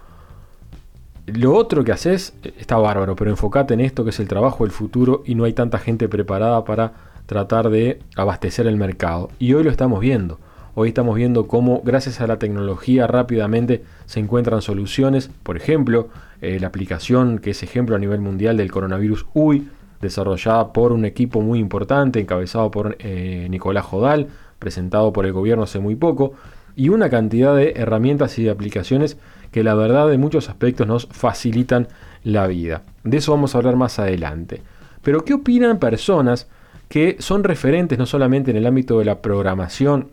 lo 1.27 1.55
otro 1.55 1.85
que 1.85 1.93
haces 1.93 2.35
eh, 2.43 2.55
está 2.59 2.77
bárbaro, 2.79 3.15
pero 3.17 3.31
enfócate 3.31 3.75
en 3.75 3.81
esto 3.81 4.05
que 4.05 4.11
es 4.11 4.21
el 4.21 4.29
trabajo 4.29 4.65
del 4.65 4.73
futuro 4.73 5.23
y 5.27 5.35
no 5.35 5.45
hay 5.45 5.53
tanta 5.53 5.79
gente 5.79 6.09
preparada 6.09 6.65
para 6.65 6.93
tratar 7.27 7.69
de 7.69 8.01
abastecer 8.17 8.67
el 8.67 8.77
mercado. 8.77 9.31
Y 9.39 9.53
hoy 9.53 9.63
lo 9.63 9.71
estamos 9.71 10.01
viendo. 10.01 10.39
Hoy 10.81 10.91
estamos 10.91 11.17
viendo 11.17 11.49
cómo 11.49 11.83
gracias 11.85 12.21
a 12.21 12.29
la 12.29 12.39
tecnología 12.39 13.09
rápidamente 13.09 13.83
se 14.07 14.21
encuentran 14.21 14.63
soluciones. 14.63 15.29
Por 15.43 15.57
ejemplo, 15.57 16.07
eh, 16.41 16.61
la 16.61 16.69
aplicación 16.69 17.41
que 17.41 17.51
es 17.51 17.65
ejemplo 17.65 17.97
a 17.97 17.99
nivel 17.99 18.21
mundial 18.21 18.57
del 18.57 18.71
coronavirus 18.71 19.27
UI, 19.35 19.67
desarrollada 20.01 20.73
por 20.73 20.93
un 20.93 21.05
equipo 21.05 21.41
muy 21.41 21.59
importante, 21.59 22.21
encabezado 22.21 22.71
por 22.71 22.95
eh, 23.01 23.49
Nicolás 23.51 23.87
Jodal, 23.87 24.29
presentado 24.61 25.13
por 25.13 25.27
el 25.27 25.33
gobierno 25.33 25.65
hace 25.65 25.81
muy 25.81 25.97
poco, 25.97 26.35
y 26.77 26.91
una 26.91 27.11
cantidad 27.11 27.57
de 27.57 27.73
herramientas 27.75 28.39
y 28.39 28.45
de 28.45 28.51
aplicaciones 28.51 29.19
que 29.51 29.65
la 29.65 29.75
verdad 29.75 30.13
en 30.13 30.21
muchos 30.21 30.49
aspectos 30.49 30.87
nos 30.87 31.07
facilitan 31.07 31.89
la 32.23 32.47
vida. 32.47 32.85
De 33.03 33.17
eso 33.17 33.33
vamos 33.33 33.53
a 33.53 33.59
hablar 33.59 33.75
más 33.75 33.99
adelante. 33.99 34.63
Pero 35.03 35.25
¿qué 35.25 35.35
opinan 35.35 35.81
personas 35.81 36.47
que 36.89 37.17
son 37.19 37.43
referentes 37.43 37.99
no 37.99 38.07
solamente 38.07 38.53
en 38.53 38.57
el 38.57 38.67
ámbito 38.67 39.01
de 39.01 39.07
la 39.07 39.21
programación, 39.21 40.07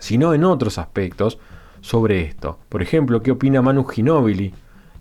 sino 0.00 0.34
en 0.34 0.42
otros 0.42 0.78
aspectos 0.78 1.38
sobre 1.80 2.22
esto? 2.22 2.58
Por 2.68 2.82
ejemplo, 2.82 3.22
¿qué 3.22 3.30
opina 3.30 3.62
Manu 3.62 3.84
Ginóbili? 3.84 4.52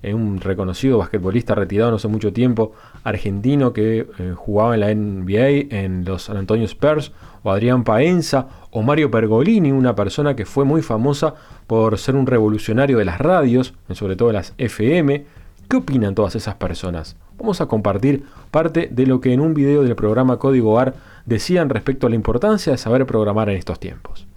Eh, 0.01 0.13
un 0.13 0.39
reconocido 0.39 0.98
basquetbolista 0.98 1.56
retirado 1.56 1.91
no 1.91 1.98
hace 1.98 2.08
mucho 2.08 2.32
tiempo, 2.32 2.72
argentino 3.03 3.74
que 3.74 4.08
eh, 4.18 4.34
jugaba 4.36 4.75
en 4.75 4.79
la 4.79 4.94
NBA, 4.94 5.75
en 5.75 6.06
los 6.06 6.24
San 6.24 6.38
Antonio 6.38 6.65
Spurs, 6.65 7.12
o 7.44 7.51
Adrián 7.51 7.84
Paenza, 7.84 8.48
o 8.72 8.82
Mario 8.82 9.12
Pergolini, 9.12 9.72
una 9.72 9.96
persona 9.96 10.36
que 10.36 10.46
fue 10.46 10.63
muy 10.63 10.82
famosa 10.82 11.36
por 11.68 11.98
ser 11.98 12.15
un 12.15 12.27
revolucionario 12.27 12.98
de 12.98 13.06
las 13.06 13.20
radios, 13.20 13.74
sobre 13.91 14.15
todo 14.15 14.32
las 14.32 14.53
FM. 14.58 15.25
¿Qué 15.68 15.77
opinan 15.77 16.15
todas 16.15 16.36
esas 16.36 16.56
personas? 16.56 17.18
Vamos 17.38 17.60
a 17.62 17.68
compartir 17.68 18.24
parte 18.51 18.89
de 18.91 19.06
lo 19.06 19.22
que 19.22 19.34
en 19.34 19.41
un 19.41 19.53
video 19.53 19.84
del 19.84 19.96
programa 19.96 20.38
Código 20.38 20.79
AR 20.79 20.96
decían 21.25 21.70
respecto 21.70 22.08
a 22.08 22.10
la 22.10 22.15
importancia 22.15 22.72
de 22.72 22.77
saber 22.77 23.06
programar 23.06 23.50
en 23.50 23.58
estos 23.58 23.79
tiempos. 23.79 24.27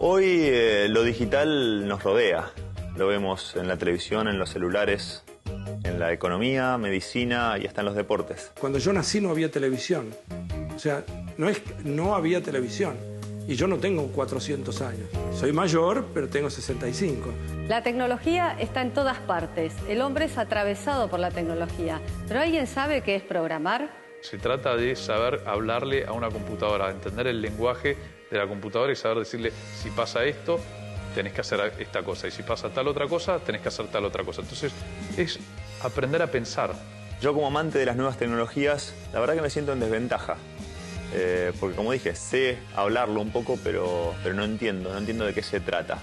Hoy 0.00 0.26
eh, 0.26 0.86
lo 0.88 1.02
digital 1.02 1.88
nos 1.88 2.04
rodea, 2.04 2.52
lo 2.96 3.08
vemos 3.08 3.56
en 3.56 3.66
la 3.66 3.76
televisión, 3.78 4.28
en 4.28 4.38
los 4.38 4.50
celulares, 4.50 5.24
en 5.82 5.98
la 5.98 6.12
economía, 6.12 6.78
medicina 6.78 7.56
y 7.60 7.66
hasta 7.66 7.80
en 7.80 7.86
los 7.86 7.96
deportes. 7.96 8.52
Cuando 8.60 8.78
yo 8.78 8.92
nací 8.92 9.20
no 9.20 9.30
había 9.30 9.50
televisión. 9.50 10.14
O 10.72 10.78
sea, 10.78 11.02
no 11.36 11.48
es 11.48 11.60
no 11.82 12.14
había 12.14 12.40
televisión. 12.40 12.96
Y 13.48 13.56
yo 13.56 13.66
no 13.66 13.78
tengo 13.78 14.06
400 14.12 14.82
años. 14.82 15.08
Soy 15.34 15.50
mayor, 15.50 16.06
pero 16.14 16.28
tengo 16.28 16.48
65. 16.48 17.30
La 17.66 17.82
tecnología 17.82 18.56
está 18.56 18.82
en 18.82 18.94
todas 18.94 19.18
partes. 19.18 19.74
El 19.88 20.00
hombre 20.02 20.26
es 20.26 20.38
atravesado 20.38 21.08
por 21.08 21.18
la 21.18 21.32
tecnología. 21.32 22.00
¿Pero 22.28 22.38
alguien 22.38 22.68
sabe 22.68 23.02
qué 23.02 23.16
es 23.16 23.22
programar? 23.24 23.90
Se 24.20 24.38
trata 24.38 24.76
de 24.76 24.94
saber 24.94 25.42
hablarle 25.44 26.06
a 26.06 26.12
una 26.12 26.30
computadora, 26.30 26.90
entender 26.90 27.26
el 27.26 27.40
lenguaje 27.40 27.96
de 28.30 28.38
la 28.38 28.46
computadora 28.46 28.92
y 28.92 28.96
saber 28.96 29.18
decirle 29.18 29.52
si 29.82 29.90
pasa 29.90 30.24
esto, 30.24 30.60
tenés 31.14 31.32
que 31.32 31.40
hacer 31.40 31.72
esta 31.78 32.02
cosa. 32.02 32.28
Y 32.28 32.30
si 32.30 32.42
pasa 32.42 32.70
tal 32.70 32.88
otra 32.88 33.06
cosa, 33.06 33.38
tenés 33.38 33.62
que 33.62 33.68
hacer 33.68 33.86
tal 33.88 34.04
otra 34.04 34.24
cosa. 34.24 34.42
Entonces, 34.42 34.72
es 35.16 35.38
aprender 35.82 36.22
a 36.22 36.28
pensar. 36.28 36.74
Yo 37.20 37.34
como 37.34 37.46
amante 37.46 37.78
de 37.78 37.86
las 37.86 37.96
nuevas 37.96 38.16
tecnologías, 38.16 38.94
la 39.12 39.20
verdad 39.20 39.34
que 39.34 39.42
me 39.42 39.50
siento 39.50 39.72
en 39.72 39.80
desventaja. 39.80 40.36
Eh, 41.12 41.52
porque 41.58 41.74
como 41.74 41.92
dije, 41.92 42.14
sé 42.14 42.58
hablarlo 42.76 43.20
un 43.20 43.32
poco, 43.32 43.58
pero, 43.64 44.14
pero 44.22 44.34
no 44.34 44.44
entiendo, 44.44 44.92
no 44.92 44.98
entiendo 44.98 45.24
de 45.24 45.34
qué 45.34 45.42
se 45.42 45.60
trata. 45.60 46.02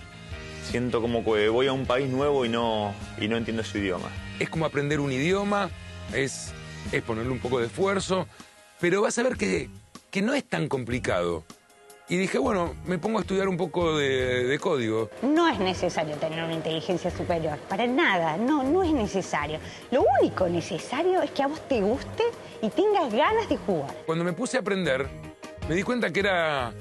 Siento 0.69 0.99
como 0.99 1.23
que 1.23 1.47
voy 1.47 1.67
a 1.67 1.73
un 1.73 1.85
país 1.85 2.09
nuevo 2.09 2.43
y 2.43 2.49
no, 2.49 2.93
y 3.19 3.27
no 3.27 3.37
entiendo 3.37 3.63
su 3.63 3.77
idioma. 3.77 4.09
Es 4.39 4.49
como 4.49 4.65
aprender 4.65 4.99
un 4.99 5.11
idioma, 5.11 5.69
es, 6.11 6.53
es 6.91 7.03
ponerle 7.03 7.31
un 7.31 7.39
poco 7.39 7.59
de 7.59 7.67
esfuerzo, 7.67 8.27
pero 8.79 9.03
vas 9.03 9.17
a 9.19 9.23
ver 9.23 9.37
que, 9.37 9.69
que 10.09 10.23
no 10.23 10.33
es 10.33 10.43
tan 10.43 10.67
complicado. 10.67 11.43
Y 12.07 12.17
dije, 12.17 12.37
bueno, 12.37 12.75
me 12.85 12.97
pongo 12.99 13.17
a 13.17 13.21
estudiar 13.21 13.47
un 13.47 13.57
poco 13.57 13.97
de, 13.97 14.43
de 14.45 14.59
código. 14.59 15.09
No 15.23 15.47
es 15.47 15.57
necesario 15.59 16.15
tener 16.17 16.43
una 16.43 16.53
inteligencia 16.53 17.09
superior, 17.09 17.57
para 17.67 17.87
nada, 17.87 18.37
no, 18.37 18.63
no 18.63 18.83
es 18.83 18.91
necesario. 18.91 19.59
Lo 19.91 20.03
único 20.21 20.47
necesario 20.47 21.21
es 21.23 21.31
que 21.31 21.43
a 21.43 21.47
vos 21.47 21.67
te 21.67 21.81
guste 21.81 22.23
y 22.61 22.69
tengas 22.69 23.11
ganas 23.11 23.49
de 23.49 23.57
jugar. 23.57 23.91
Cuando 24.05 24.23
me 24.23 24.33
puse 24.33 24.57
a 24.57 24.59
aprender, 24.59 25.07
me 25.67 25.75
di 25.75 25.83
cuenta 25.83 26.11
que 26.11 26.19
era... 26.19 26.73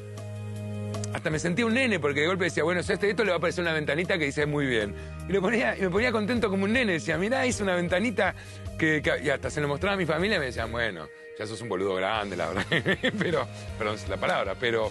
Hasta 1.14 1.30
me 1.30 1.38
sentía 1.38 1.64
un 1.64 1.74
nene 1.74 2.00
porque 2.00 2.20
de 2.22 2.26
golpe 2.26 2.44
decía, 2.44 2.64
bueno, 2.64 2.82
si 2.82 2.90
a 2.90 2.96
este 2.96 3.08
esto 3.08 3.22
le 3.22 3.30
va 3.30 3.36
a 3.36 3.38
aparecer 3.38 3.62
una 3.62 3.72
ventanita 3.72 4.18
que 4.18 4.24
dice 4.26 4.46
muy 4.46 4.66
bien. 4.66 4.94
Y, 5.28 5.32
lo 5.32 5.40
ponía, 5.40 5.76
y 5.78 5.82
me 5.82 5.88
ponía 5.88 6.10
contento 6.10 6.50
como 6.50 6.64
un 6.64 6.72
nene. 6.72 6.94
Decía, 6.94 7.16
mirá, 7.16 7.46
hice 7.46 7.62
una 7.62 7.76
ventanita 7.76 8.34
que, 8.76 9.00
que- 9.00 9.22
Y 9.24 9.30
hasta 9.30 9.48
se 9.48 9.60
lo 9.60 9.68
mostraba 9.68 9.94
a 9.94 9.96
mi 9.96 10.06
familia 10.06 10.36
y 10.36 10.40
me 10.40 10.46
decían, 10.46 10.72
bueno, 10.72 11.06
ya 11.38 11.46
sos 11.46 11.60
un 11.60 11.68
boludo 11.68 11.94
grande, 11.94 12.36
la 12.36 12.48
verdad. 12.48 12.64
pero, 13.18 13.46
perdón 13.78 13.96
la 14.08 14.16
palabra, 14.16 14.56
pero... 14.58 14.90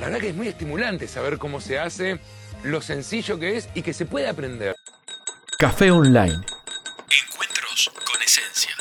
La 0.00 0.06
verdad 0.06 0.20
que 0.20 0.28
es 0.28 0.36
muy 0.36 0.46
estimulante 0.46 1.08
saber 1.08 1.38
cómo 1.38 1.60
se 1.60 1.78
hace, 1.78 2.20
lo 2.62 2.80
sencillo 2.80 3.38
que 3.38 3.56
es 3.56 3.68
y 3.74 3.82
que 3.82 3.92
se 3.92 4.06
puede 4.06 4.28
aprender. 4.28 4.76
Café 5.58 5.90
Online. 5.90 6.34
Encuentros 6.34 7.90
con 7.94 8.22
esencia. 8.22 8.76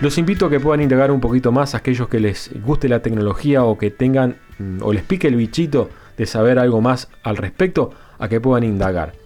Los 0.00 0.18
invito 0.18 0.46
a 0.46 0.50
que 0.50 0.58
puedan 0.58 0.80
indagar 0.80 1.12
un 1.12 1.20
poquito 1.20 1.52
más 1.52 1.74
a 1.74 1.78
aquellos 1.78 2.08
que 2.08 2.18
les 2.18 2.50
guste 2.64 2.88
la 2.88 3.02
tecnología 3.02 3.62
o 3.62 3.78
que 3.78 3.90
tengan 3.90 4.40
mm, 4.58 4.82
o 4.82 4.92
les 4.92 5.04
pique 5.04 5.28
el 5.28 5.36
bichito 5.36 5.90
de 6.16 6.26
saber 6.26 6.58
algo 6.58 6.80
más 6.80 7.08
al 7.22 7.36
respecto, 7.36 7.94
a 8.18 8.28
que 8.28 8.40
puedan 8.40 8.64
indagar. 8.64 9.19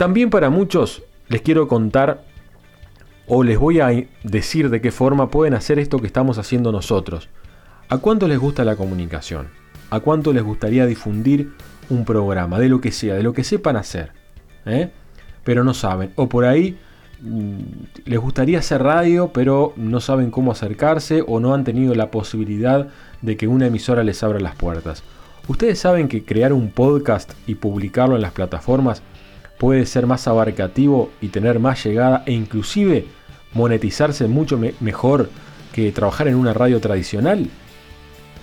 También 0.00 0.30
para 0.30 0.48
muchos 0.48 1.02
les 1.28 1.42
quiero 1.42 1.68
contar 1.68 2.24
o 3.26 3.42
les 3.42 3.58
voy 3.58 3.80
a 3.80 3.90
decir 4.22 4.70
de 4.70 4.80
qué 4.80 4.92
forma 4.92 5.30
pueden 5.30 5.52
hacer 5.52 5.78
esto 5.78 5.98
que 5.98 6.06
estamos 6.06 6.38
haciendo 6.38 6.72
nosotros. 6.72 7.28
¿A 7.90 7.98
cuánto 7.98 8.26
les 8.26 8.38
gusta 8.38 8.64
la 8.64 8.76
comunicación? 8.76 9.48
¿A 9.90 10.00
cuánto 10.00 10.32
les 10.32 10.42
gustaría 10.42 10.86
difundir 10.86 11.52
un 11.90 12.06
programa, 12.06 12.58
de 12.58 12.70
lo 12.70 12.80
que 12.80 12.92
sea, 12.92 13.14
de 13.14 13.22
lo 13.22 13.34
que 13.34 13.44
sepan 13.44 13.76
hacer? 13.76 14.12
¿eh? 14.64 14.90
Pero 15.44 15.64
no 15.64 15.74
saben. 15.74 16.12
O 16.16 16.30
por 16.30 16.46
ahí 16.46 16.78
mm, 17.20 17.58
les 18.06 18.18
gustaría 18.18 18.60
hacer 18.60 18.82
radio, 18.82 19.32
pero 19.34 19.74
no 19.76 20.00
saben 20.00 20.30
cómo 20.30 20.50
acercarse 20.50 21.22
o 21.26 21.40
no 21.40 21.52
han 21.52 21.64
tenido 21.64 21.94
la 21.94 22.10
posibilidad 22.10 22.88
de 23.20 23.36
que 23.36 23.48
una 23.48 23.66
emisora 23.66 24.02
les 24.02 24.22
abra 24.22 24.40
las 24.40 24.56
puertas. 24.56 25.02
Ustedes 25.46 25.78
saben 25.78 26.08
que 26.08 26.24
crear 26.24 26.54
un 26.54 26.70
podcast 26.70 27.32
y 27.46 27.56
publicarlo 27.56 28.16
en 28.16 28.22
las 28.22 28.32
plataformas 28.32 29.02
puede 29.60 29.84
ser 29.84 30.06
más 30.06 30.26
abarcativo 30.26 31.10
y 31.20 31.28
tener 31.28 31.60
más 31.60 31.84
llegada 31.84 32.22
e 32.24 32.32
inclusive 32.32 33.04
monetizarse 33.52 34.26
mucho 34.26 34.56
me- 34.56 34.72
mejor 34.80 35.28
que 35.74 35.92
trabajar 35.92 36.28
en 36.28 36.36
una 36.36 36.54
radio 36.54 36.80
tradicional. 36.80 37.46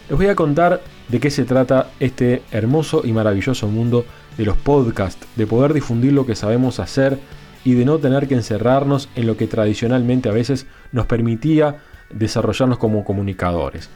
Les 0.09 0.15
voy 0.17 0.27
a 0.27 0.35
contar 0.35 0.79
de 1.07 1.19
qué 1.19 1.31
se 1.31 1.43
trata 1.43 1.89
este 1.99 2.43
hermoso 2.51 3.01
y 3.03 3.13
maravilloso 3.13 3.67
mundo 3.67 4.05
de 4.37 4.45
los 4.45 4.57
podcasts, 4.57 5.25
de 5.35 5.47
poder 5.47 5.73
difundir 5.73 6.13
lo 6.13 6.27
que 6.27 6.35
sabemos 6.35 6.79
hacer 6.79 7.17
y 7.65 7.73
de 7.73 7.83
no 7.83 7.97
tener 7.97 8.27
que 8.27 8.35
encerrarnos 8.35 9.09
en 9.15 9.25
lo 9.25 9.37
que 9.37 9.47
tradicionalmente 9.47 10.29
a 10.29 10.33
veces 10.33 10.67
nos 10.91 11.07
permitía 11.07 11.77
desarrollarnos 12.13 12.77
como 12.77 13.03
comunicadores. 13.03 13.89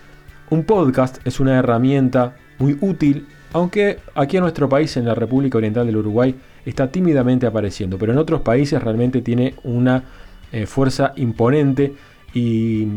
Un 0.50 0.64
podcast 0.64 1.20
es 1.24 1.40
una 1.40 1.60
herramienta 1.60 2.36
muy 2.58 2.80
útil, 2.82 3.28
aunque 3.54 4.00
aquí 4.16 4.38
en 4.38 4.42
nuestro 4.44 4.68
país, 4.68 4.98
en 4.98 5.06
la 5.06 5.14
República 5.14 5.60
Oriental 5.60 5.86
del 5.86 5.98
Uruguay, 5.98 6.36
está 6.66 6.92
tímidamente 6.92 7.46
apareciendo, 7.46 7.98
pero 7.98 8.12
en 8.12 8.18
otros 8.18 8.42
países 8.42 8.82
realmente 8.82 9.22
tiene 9.22 9.56
una 9.64 10.04
eh, 10.52 10.66
fuerza 10.66 11.14
imponente 11.16 11.94
y 12.34 12.88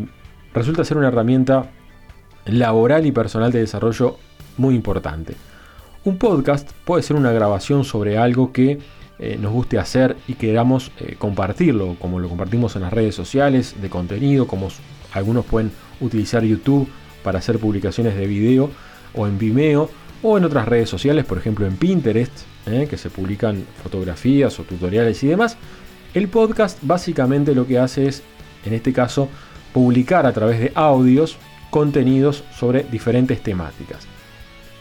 resulta 0.53 0.83
ser 0.83 0.97
una 0.97 1.07
herramienta 1.07 1.71
laboral 2.45 3.05
y 3.05 3.11
personal 3.11 3.51
de 3.51 3.59
desarrollo 3.59 4.17
muy 4.57 4.75
importante. 4.75 5.35
Un 6.03 6.17
podcast 6.17 6.71
puede 6.85 7.03
ser 7.03 7.15
una 7.15 7.31
grabación 7.31 7.83
sobre 7.83 8.17
algo 8.17 8.51
que 8.51 8.79
eh, 9.17 9.37
nos 9.39 9.51
guste 9.51 9.79
hacer 9.79 10.17
y 10.27 10.33
queramos 10.33 10.91
eh, 10.99 11.15
compartirlo, 11.17 11.95
como 11.99 12.19
lo 12.19 12.29
compartimos 12.29 12.75
en 12.75 12.83
las 12.83 12.93
redes 12.93 13.15
sociales 13.15 13.75
de 13.81 13.89
contenido, 13.89 14.45
como 14.45 14.67
algunos 15.13 15.45
pueden 15.45 15.71
utilizar 16.01 16.43
YouTube 16.43 16.87
para 17.23 17.39
hacer 17.39 17.57
publicaciones 17.57 18.15
de 18.15 18.27
video 18.27 18.69
o 19.13 19.25
en 19.25 19.39
Vimeo 19.39 19.89
o 20.27 20.39
en 20.39 20.43
otras 20.43 20.67
redes 20.67 20.89
sociales, 20.89 21.23
por 21.23 21.37
ejemplo 21.37 21.67
en 21.67 21.77
Pinterest, 21.77 22.33
eh, 22.65 22.87
que 22.89 22.97
se 22.97 23.11
publican 23.11 23.63
fotografías 23.83 24.59
o 24.59 24.63
tutoriales 24.63 25.23
y 25.23 25.27
demás. 25.27 25.55
El 26.15 26.29
podcast 26.29 26.79
básicamente 26.81 27.53
lo 27.53 27.67
que 27.67 27.77
hace 27.77 28.07
es, 28.07 28.23
en 28.65 28.73
este 28.73 28.91
caso, 28.91 29.29
publicar 29.71 30.25
a 30.25 30.33
través 30.33 30.59
de 30.59 30.71
audios 30.73 31.37
contenidos 31.69 32.43
sobre 32.57 32.85
diferentes 32.85 33.43
temáticas. 33.43 34.07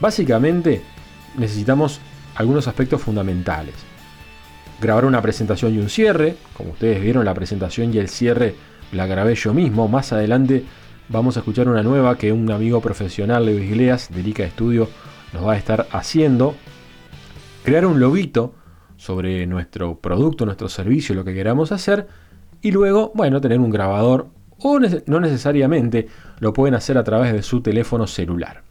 Básicamente 0.01 0.81
necesitamos 1.37 2.01
algunos 2.37 2.67
aspectos 2.67 3.03
fundamentales. 3.03 3.75
Grabar 4.81 5.05
una 5.05 5.21
presentación 5.21 5.75
y 5.75 5.79
un 5.79 5.91
cierre, 5.91 6.37
como 6.55 6.71
ustedes 6.71 7.03
vieron 7.03 7.27
la 7.27 7.35
presentación 7.35 7.93
y 7.93 7.99
el 7.99 8.09
cierre 8.09 8.55
la 8.93 9.07
grabé 9.07 9.35
yo 9.35 9.53
mismo, 9.53 9.89
más 9.89 10.11
adelante 10.15 10.65
vamos 11.11 11.37
a 11.37 11.41
escuchar 11.41 11.69
una 11.69 11.83
nueva 11.83 12.17
que 12.17 12.33
un 12.33 12.51
amigo 12.51 12.81
profesional 12.81 13.45
Leo 13.45 13.59
Iglesias 13.59 14.09
de 14.11 14.23
Lica 14.23 14.43
Estudio 14.43 14.89
nos 15.35 15.47
va 15.47 15.53
a 15.53 15.57
estar 15.57 15.87
haciendo. 15.93 16.55
Crear 17.65 17.85
un 17.85 18.01
loguito 18.01 18.55
sobre 18.97 19.47
nuestro 19.47 19.99
producto, 19.99 20.47
nuestro 20.47 20.69
servicio, 20.69 21.15
lo 21.15 21.25
que 21.25 21.35
queramos 21.35 21.73
hacer 21.73 22.07
y 22.63 22.71
luego, 22.71 23.13
bueno, 23.15 23.41
tener 23.41 23.59
un 23.61 23.71
grabador 23.71 24.29
o 24.59 24.79
no 24.79 25.21
necesariamente 25.21 26.09
lo 26.39 26.55
pueden 26.55 26.75
hacer 26.75 26.97
a 26.97 27.05
través 27.05 27.33
de 27.33 27.43
su 27.43 27.61
teléfono 27.61 28.07
celular. 28.07 28.63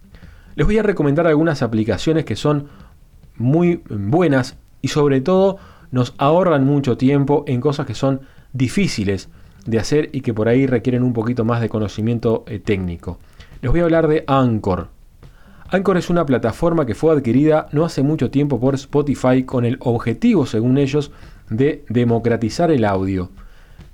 Les 0.55 0.65
voy 0.65 0.77
a 0.77 0.83
recomendar 0.83 1.27
algunas 1.27 1.61
aplicaciones 1.61 2.25
que 2.25 2.35
son 2.35 2.69
muy 3.35 3.83
buenas 3.89 4.57
y 4.81 4.87
sobre 4.87 5.21
todo 5.21 5.57
nos 5.91 6.15
ahorran 6.17 6.65
mucho 6.65 6.97
tiempo 6.97 7.43
en 7.47 7.61
cosas 7.61 7.85
que 7.85 7.93
son 7.93 8.21
difíciles 8.53 9.29
de 9.65 9.79
hacer 9.79 10.09
y 10.13 10.21
que 10.21 10.33
por 10.33 10.47
ahí 10.47 10.65
requieren 10.65 11.03
un 11.03 11.13
poquito 11.13 11.45
más 11.45 11.61
de 11.61 11.69
conocimiento 11.69 12.43
eh, 12.47 12.59
técnico. 12.59 13.19
Les 13.61 13.71
voy 13.71 13.81
a 13.81 13.83
hablar 13.83 14.07
de 14.07 14.23
Anchor. 14.27 14.89
Anchor 15.73 15.97
es 15.97 16.11
una 16.11 16.27
plataforma 16.27 16.85
que 16.85 16.93
fue 16.93 17.11
adquirida 17.15 17.67
no 17.71 17.83
hace 17.83 18.03
mucho 18.03 18.29
tiempo 18.29 18.59
por 18.59 18.75
Spotify 18.75 19.41
con 19.41 19.65
el 19.65 19.77
objetivo, 19.79 20.45
según 20.45 20.77
ellos, 20.77 21.11
de 21.49 21.83
democratizar 21.89 22.69
el 22.69 22.85
audio. 22.85 23.31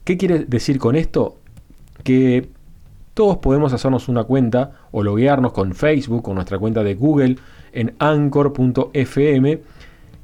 ¿Qué 0.04 0.18
quiere 0.18 0.40
decir 0.40 0.78
con 0.78 0.98
esto? 0.98 1.38
Que 2.04 2.50
todos 3.14 3.38
podemos 3.38 3.72
hacernos 3.72 4.10
una 4.10 4.26
cuenta 4.26 4.74
o 4.92 5.04
loguearnos 5.04 5.54
con 5.54 5.74
Facebook 5.74 6.28
o 6.28 6.34
nuestra 6.34 6.60
cuenta 6.60 6.84
de 6.84 6.96
Google 6.96 7.38
en 7.72 7.96
anchor.fm, 7.98 9.62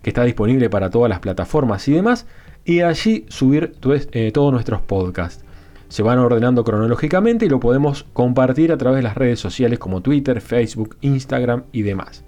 que 0.01 0.09
está 0.09 0.25
disponible 0.25 0.69
para 0.69 0.89
todas 0.89 1.09
las 1.09 1.19
plataformas 1.19 1.87
y 1.87 1.93
demás, 1.93 2.27
y 2.65 2.81
allí 2.81 3.27
subir 3.29 3.77
eh, 4.11 4.31
todos 4.33 4.51
nuestros 4.51 4.81
podcasts. 4.81 5.45
Se 5.87 6.03
van 6.03 6.19
ordenando 6.19 6.63
cronológicamente 6.63 7.45
y 7.45 7.49
lo 7.49 7.59
podemos 7.59 8.05
compartir 8.13 8.71
a 8.71 8.77
través 8.77 8.97
de 8.97 9.03
las 9.03 9.15
redes 9.15 9.39
sociales 9.39 9.79
como 9.79 10.01
Twitter, 10.01 10.41
Facebook, 10.41 10.97
Instagram 11.01 11.63
y 11.71 11.83
demás. 11.83 12.23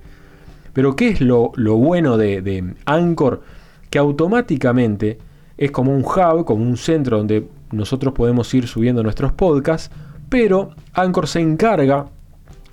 Pero 0.73 0.95
¿qué 0.95 1.09
es 1.09 1.21
lo, 1.21 1.51
lo 1.55 1.75
bueno 1.77 2.17
de, 2.17 2.41
de 2.41 2.75
Anchor? 2.85 3.41
Que 3.89 3.97
automáticamente 3.97 5.17
es 5.57 5.71
como 5.71 5.91
un 5.91 6.03
hub, 6.03 6.45
como 6.45 6.63
un 6.63 6.77
centro 6.77 7.17
donde 7.17 7.47
nosotros 7.71 8.13
podemos 8.13 8.53
ir 8.53 8.67
subiendo 8.67 9.03
nuestros 9.03 9.31
podcasts, 9.33 9.93
pero 10.29 10.71
Anchor 10.93 11.27
se 11.27 11.39
encarga, 11.39 12.07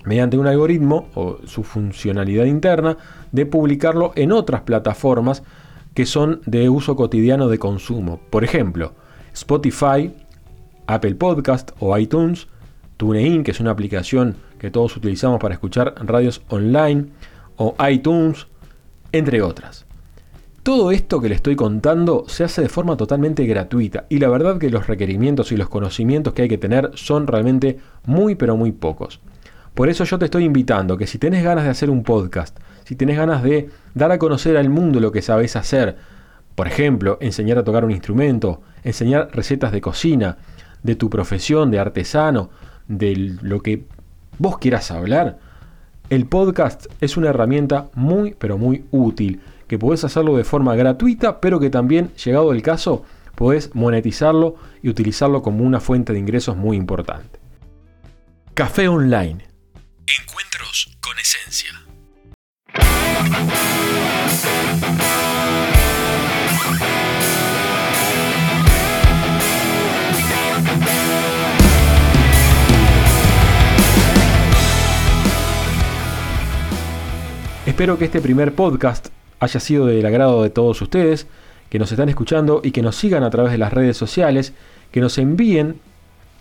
mediante 0.05 0.37
un 0.37 0.47
algoritmo 0.47 1.07
o 1.15 1.39
su 1.45 1.63
funcionalidad 1.63 2.45
interna, 2.45 2.97
de 3.31 3.45
publicarlo 3.45 4.11
en 4.15 4.31
otras 4.31 4.61
plataformas 4.61 5.43
que 5.93 6.05
son 6.05 6.41
de 6.45 6.69
uso 6.69 6.95
cotidiano 6.95 7.47
de 7.47 7.57
consumo. 7.57 8.19
Por 8.29 8.43
ejemplo, 8.43 8.93
Spotify, 9.33 10.13
Apple 10.87 11.15
Podcast 11.15 11.71
o 11.79 11.97
iTunes, 11.97 12.47
TuneIn, 12.97 13.43
que 13.43 13.51
es 13.51 13.59
una 13.59 13.71
aplicación 13.71 14.35
que 14.59 14.71
todos 14.71 14.95
utilizamos 14.97 15.39
para 15.39 15.53
escuchar 15.53 15.95
radios 16.05 16.41
online, 16.49 17.07
o 17.57 17.75
iTunes, 17.89 18.47
entre 19.11 19.41
otras. 19.41 19.85
Todo 20.63 20.91
esto 20.91 21.21
que 21.21 21.29
le 21.29 21.35
estoy 21.35 21.55
contando 21.55 22.25
se 22.27 22.43
hace 22.43 22.63
de 22.63 22.69
forma 22.69 22.97
totalmente 22.97 23.45
gratuita 23.45 24.05
y 24.09 24.17
la 24.17 24.29
verdad 24.29 24.57
que 24.57 24.71
los 24.71 24.87
requerimientos 24.87 25.51
y 25.51 25.57
los 25.57 25.69
conocimientos 25.69 26.33
que 26.33 26.41
hay 26.41 26.49
que 26.49 26.57
tener 26.57 26.89
son 26.95 27.27
realmente 27.27 27.77
muy 28.05 28.35
pero 28.35 28.57
muy 28.57 28.71
pocos. 28.71 29.21
Por 29.75 29.89
eso 29.89 30.05
yo 30.05 30.17
te 30.17 30.25
estoy 30.25 30.45
invitando 30.45 30.97
que 30.97 31.05
si 31.05 31.19
tenés 31.19 31.43
ganas 31.43 31.65
de 31.65 31.69
hacer 31.69 31.89
un 31.89 32.01
podcast, 32.01 32.57
si 32.85 32.95
tenés 32.95 33.17
ganas 33.17 33.43
de 33.43 33.69
dar 33.93 34.11
a 34.11 34.17
conocer 34.17 34.57
al 34.57 34.69
mundo 34.69 34.99
lo 34.99 35.11
que 35.11 35.21
sabes 35.21 35.55
hacer, 35.55 35.97
por 36.55 36.67
ejemplo, 36.67 37.17
enseñar 37.21 37.57
a 37.57 37.63
tocar 37.63 37.83
un 37.85 37.91
instrumento, 37.91 38.61
enseñar 38.83 39.29
recetas 39.33 39.71
de 39.71 39.81
cocina, 39.81 40.37
de 40.85 40.95
tu 40.95 41.09
profesión, 41.09 41.71
de 41.71 41.79
artesano, 41.79 42.51
de 42.87 43.15
lo 43.41 43.61
que 43.61 43.85
vos 44.37 44.59
quieras 44.59 44.91
hablar, 44.91 45.39
el 46.11 46.27
podcast 46.27 46.85
es 47.01 47.17
una 47.17 47.29
herramienta 47.29 47.89
muy 47.95 48.35
pero 48.37 48.59
muy 48.59 48.85
útil 48.91 49.41
que 49.67 49.79
podés 49.79 50.03
hacerlo 50.03 50.37
de 50.37 50.43
forma 50.43 50.75
gratuita, 50.75 51.41
pero 51.41 51.59
que 51.59 51.71
también, 51.71 52.11
llegado 52.23 52.51
el 52.51 52.61
caso, 52.61 53.03
podés 53.33 53.73
monetizarlo 53.73 54.57
y 54.83 54.89
utilizarlo 54.89 55.41
como 55.41 55.63
una 55.63 55.79
fuente 55.79 56.13
de 56.13 56.19
ingresos 56.19 56.55
muy 56.55 56.77
importante. 56.77 57.39
Café 58.53 58.87
Online. 58.87 59.43
Encuentros 60.05 60.95
con 61.01 61.17
esencia. 61.17 61.71
Espero 77.75 77.97
que 77.97 78.05
este 78.05 78.21
primer 78.21 78.55
podcast 78.55 79.09
haya 79.41 79.59
sido 79.59 79.85
del 79.85 80.05
agrado 80.05 80.43
de 80.43 80.49
todos 80.49 80.81
ustedes, 80.81 81.27
que 81.69 81.77
nos 81.77 81.91
están 81.91 82.07
escuchando 82.07 82.61
y 82.63 82.71
que 82.71 82.81
nos 82.81 82.95
sigan 82.95 83.23
a 83.23 83.29
través 83.29 83.51
de 83.51 83.57
las 83.57 83.73
redes 83.73 83.97
sociales, 83.97 84.53
que 84.91 85.01
nos 85.01 85.17
envíen 85.17 85.81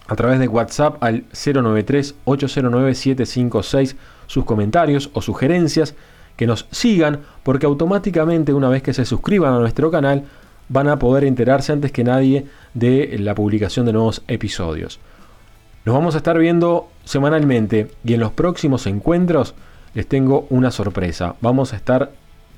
a 0.06 0.14
través 0.14 0.38
de 0.38 0.46
WhatsApp 0.46 1.02
al 1.02 1.24
093-809-756 1.32 3.96
sus 4.28 4.44
comentarios 4.44 5.10
o 5.12 5.22
sugerencias, 5.22 5.96
que 6.36 6.46
nos 6.46 6.68
sigan 6.70 7.22
porque 7.42 7.66
automáticamente 7.66 8.52
una 8.52 8.68
vez 8.68 8.84
que 8.84 8.94
se 8.94 9.04
suscriban 9.04 9.54
a 9.54 9.58
nuestro 9.58 9.90
canal 9.90 10.26
van 10.68 10.86
a 10.86 11.00
poder 11.00 11.24
enterarse 11.24 11.72
antes 11.72 11.90
que 11.90 12.04
nadie 12.04 12.46
de 12.74 13.16
la 13.18 13.34
publicación 13.34 13.86
de 13.86 13.92
nuevos 13.92 14.22
episodios. 14.28 15.00
Nos 15.84 15.96
vamos 15.96 16.14
a 16.14 16.18
estar 16.18 16.38
viendo 16.38 16.86
semanalmente 17.04 17.90
y 18.04 18.14
en 18.14 18.20
los 18.20 18.30
próximos 18.30 18.86
encuentros 18.86 19.56
les 19.94 20.06
tengo 20.06 20.46
una 20.50 20.70
sorpresa. 20.70 21.36
Vamos 21.40 21.72
a 21.72 21.76
estar 21.76 22.12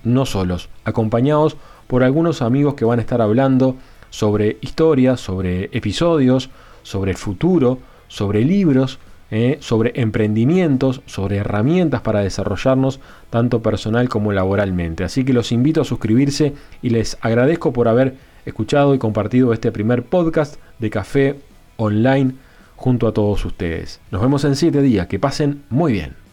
no 0.05 0.27
solos, 0.27 0.69
acompañados 0.85 1.57
por 1.87 2.03
algunos 2.03 2.43
amigos 2.43 2.75
que 2.75 2.85
van 2.85 2.99
a 2.99 3.03
estar 3.03 3.21
hablando 3.21 3.77
sobre 4.11 4.59
historias, 4.61 5.21
sobre 5.21 5.65
episodios, 5.73 6.51
sobre 6.83 7.11
el 7.11 7.17
futuro, 7.17 7.79
sobre 8.09 8.45
libros, 8.45 8.99
eh, 9.31 9.59
sobre 9.61 9.93
emprendimientos, 10.01 11.03
sobre 11.07 11.39
herramientas 11.39 12.01
para 12.01 12.21
desarrollarnos 12.21 13.01
tanto 13.29 13.61
personal 13.61 14.09
como 14.09 14.33
laboralmente. 14.33 15.03
Así 15.03 15.25
que 15.25 15.33
los 15.33 15.51
invito 15.51 15.81
a 15.81 15.85
suscribirse 15.85 16.55
y 16.81 16.91
les 16.91 17.19
agradezco 17.21 17.73
por 17.73 17.89
haber 17.89 18.15
escuchado 18.45 18.95
y 18.95 18.99
compartido 18.99 19.53
este 19.53 19.73
primer 19.73 20.05
podcast 20.05 20.57
de 20.79 20.91
Café 20.91 21.41
Online 21.77 22.35
junto 22.77 23.09
a 23.09 23.13
todos 23.13 23.45
ustedes. 23.45 24.01
Nos 24.13 24.23
vemos 24.23 24.45
en 24.45 24.55
siete 24.55 24.81
días. 24.81 25.09
Que 25.09 25.19
pasen 25.19 25.65
muy 25.71 25.93
bien. 25.93 26.26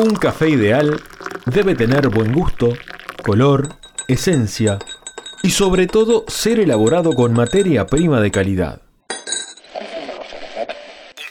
Un 0.00 0.14
café 0.14 0.48
ideal 0.48 1.02
debe 1.46 1.74
tener 1.74 2.08
buen 2.08 2.32
gusto, 2.32 2.72
color, 3.24 3.68
esencia 4.06 4.78
y 5.42 5.50
sobre 5.50 5.88
todo 5.88 6.24
ser 6.28 6.60
elaborado 6.60 7.14
con 7.14 7.32
materia 7.32 7.84
prima 7.84 8.20
de 8.20 8.30
calidad. 8.30 8.80
Un 9.10 9.16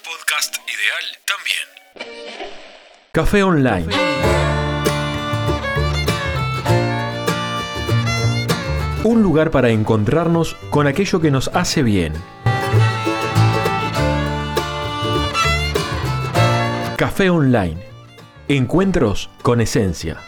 podcast 0.03 0.57
ideal 0.67 1.05
también. 1.25 2.11
Café 3.13 3.43
Online. 3.43 3.87
Un 9.05 9.23
lugar 9.23 9.49
para 9.49 9.69
encontrarnos 9.69 10.57
con 10.71 10.87
aquello 10.87 11.21
que 11.21 11.31
nos 11.31 11.47
hace 11.53 11.83
bien. 11.83 12.11
Café 16.97 17.29
Online. 17.29 17.96
Encuentros 18.49 19.29
con 19.41 19.59
esencia. 19.59 20.21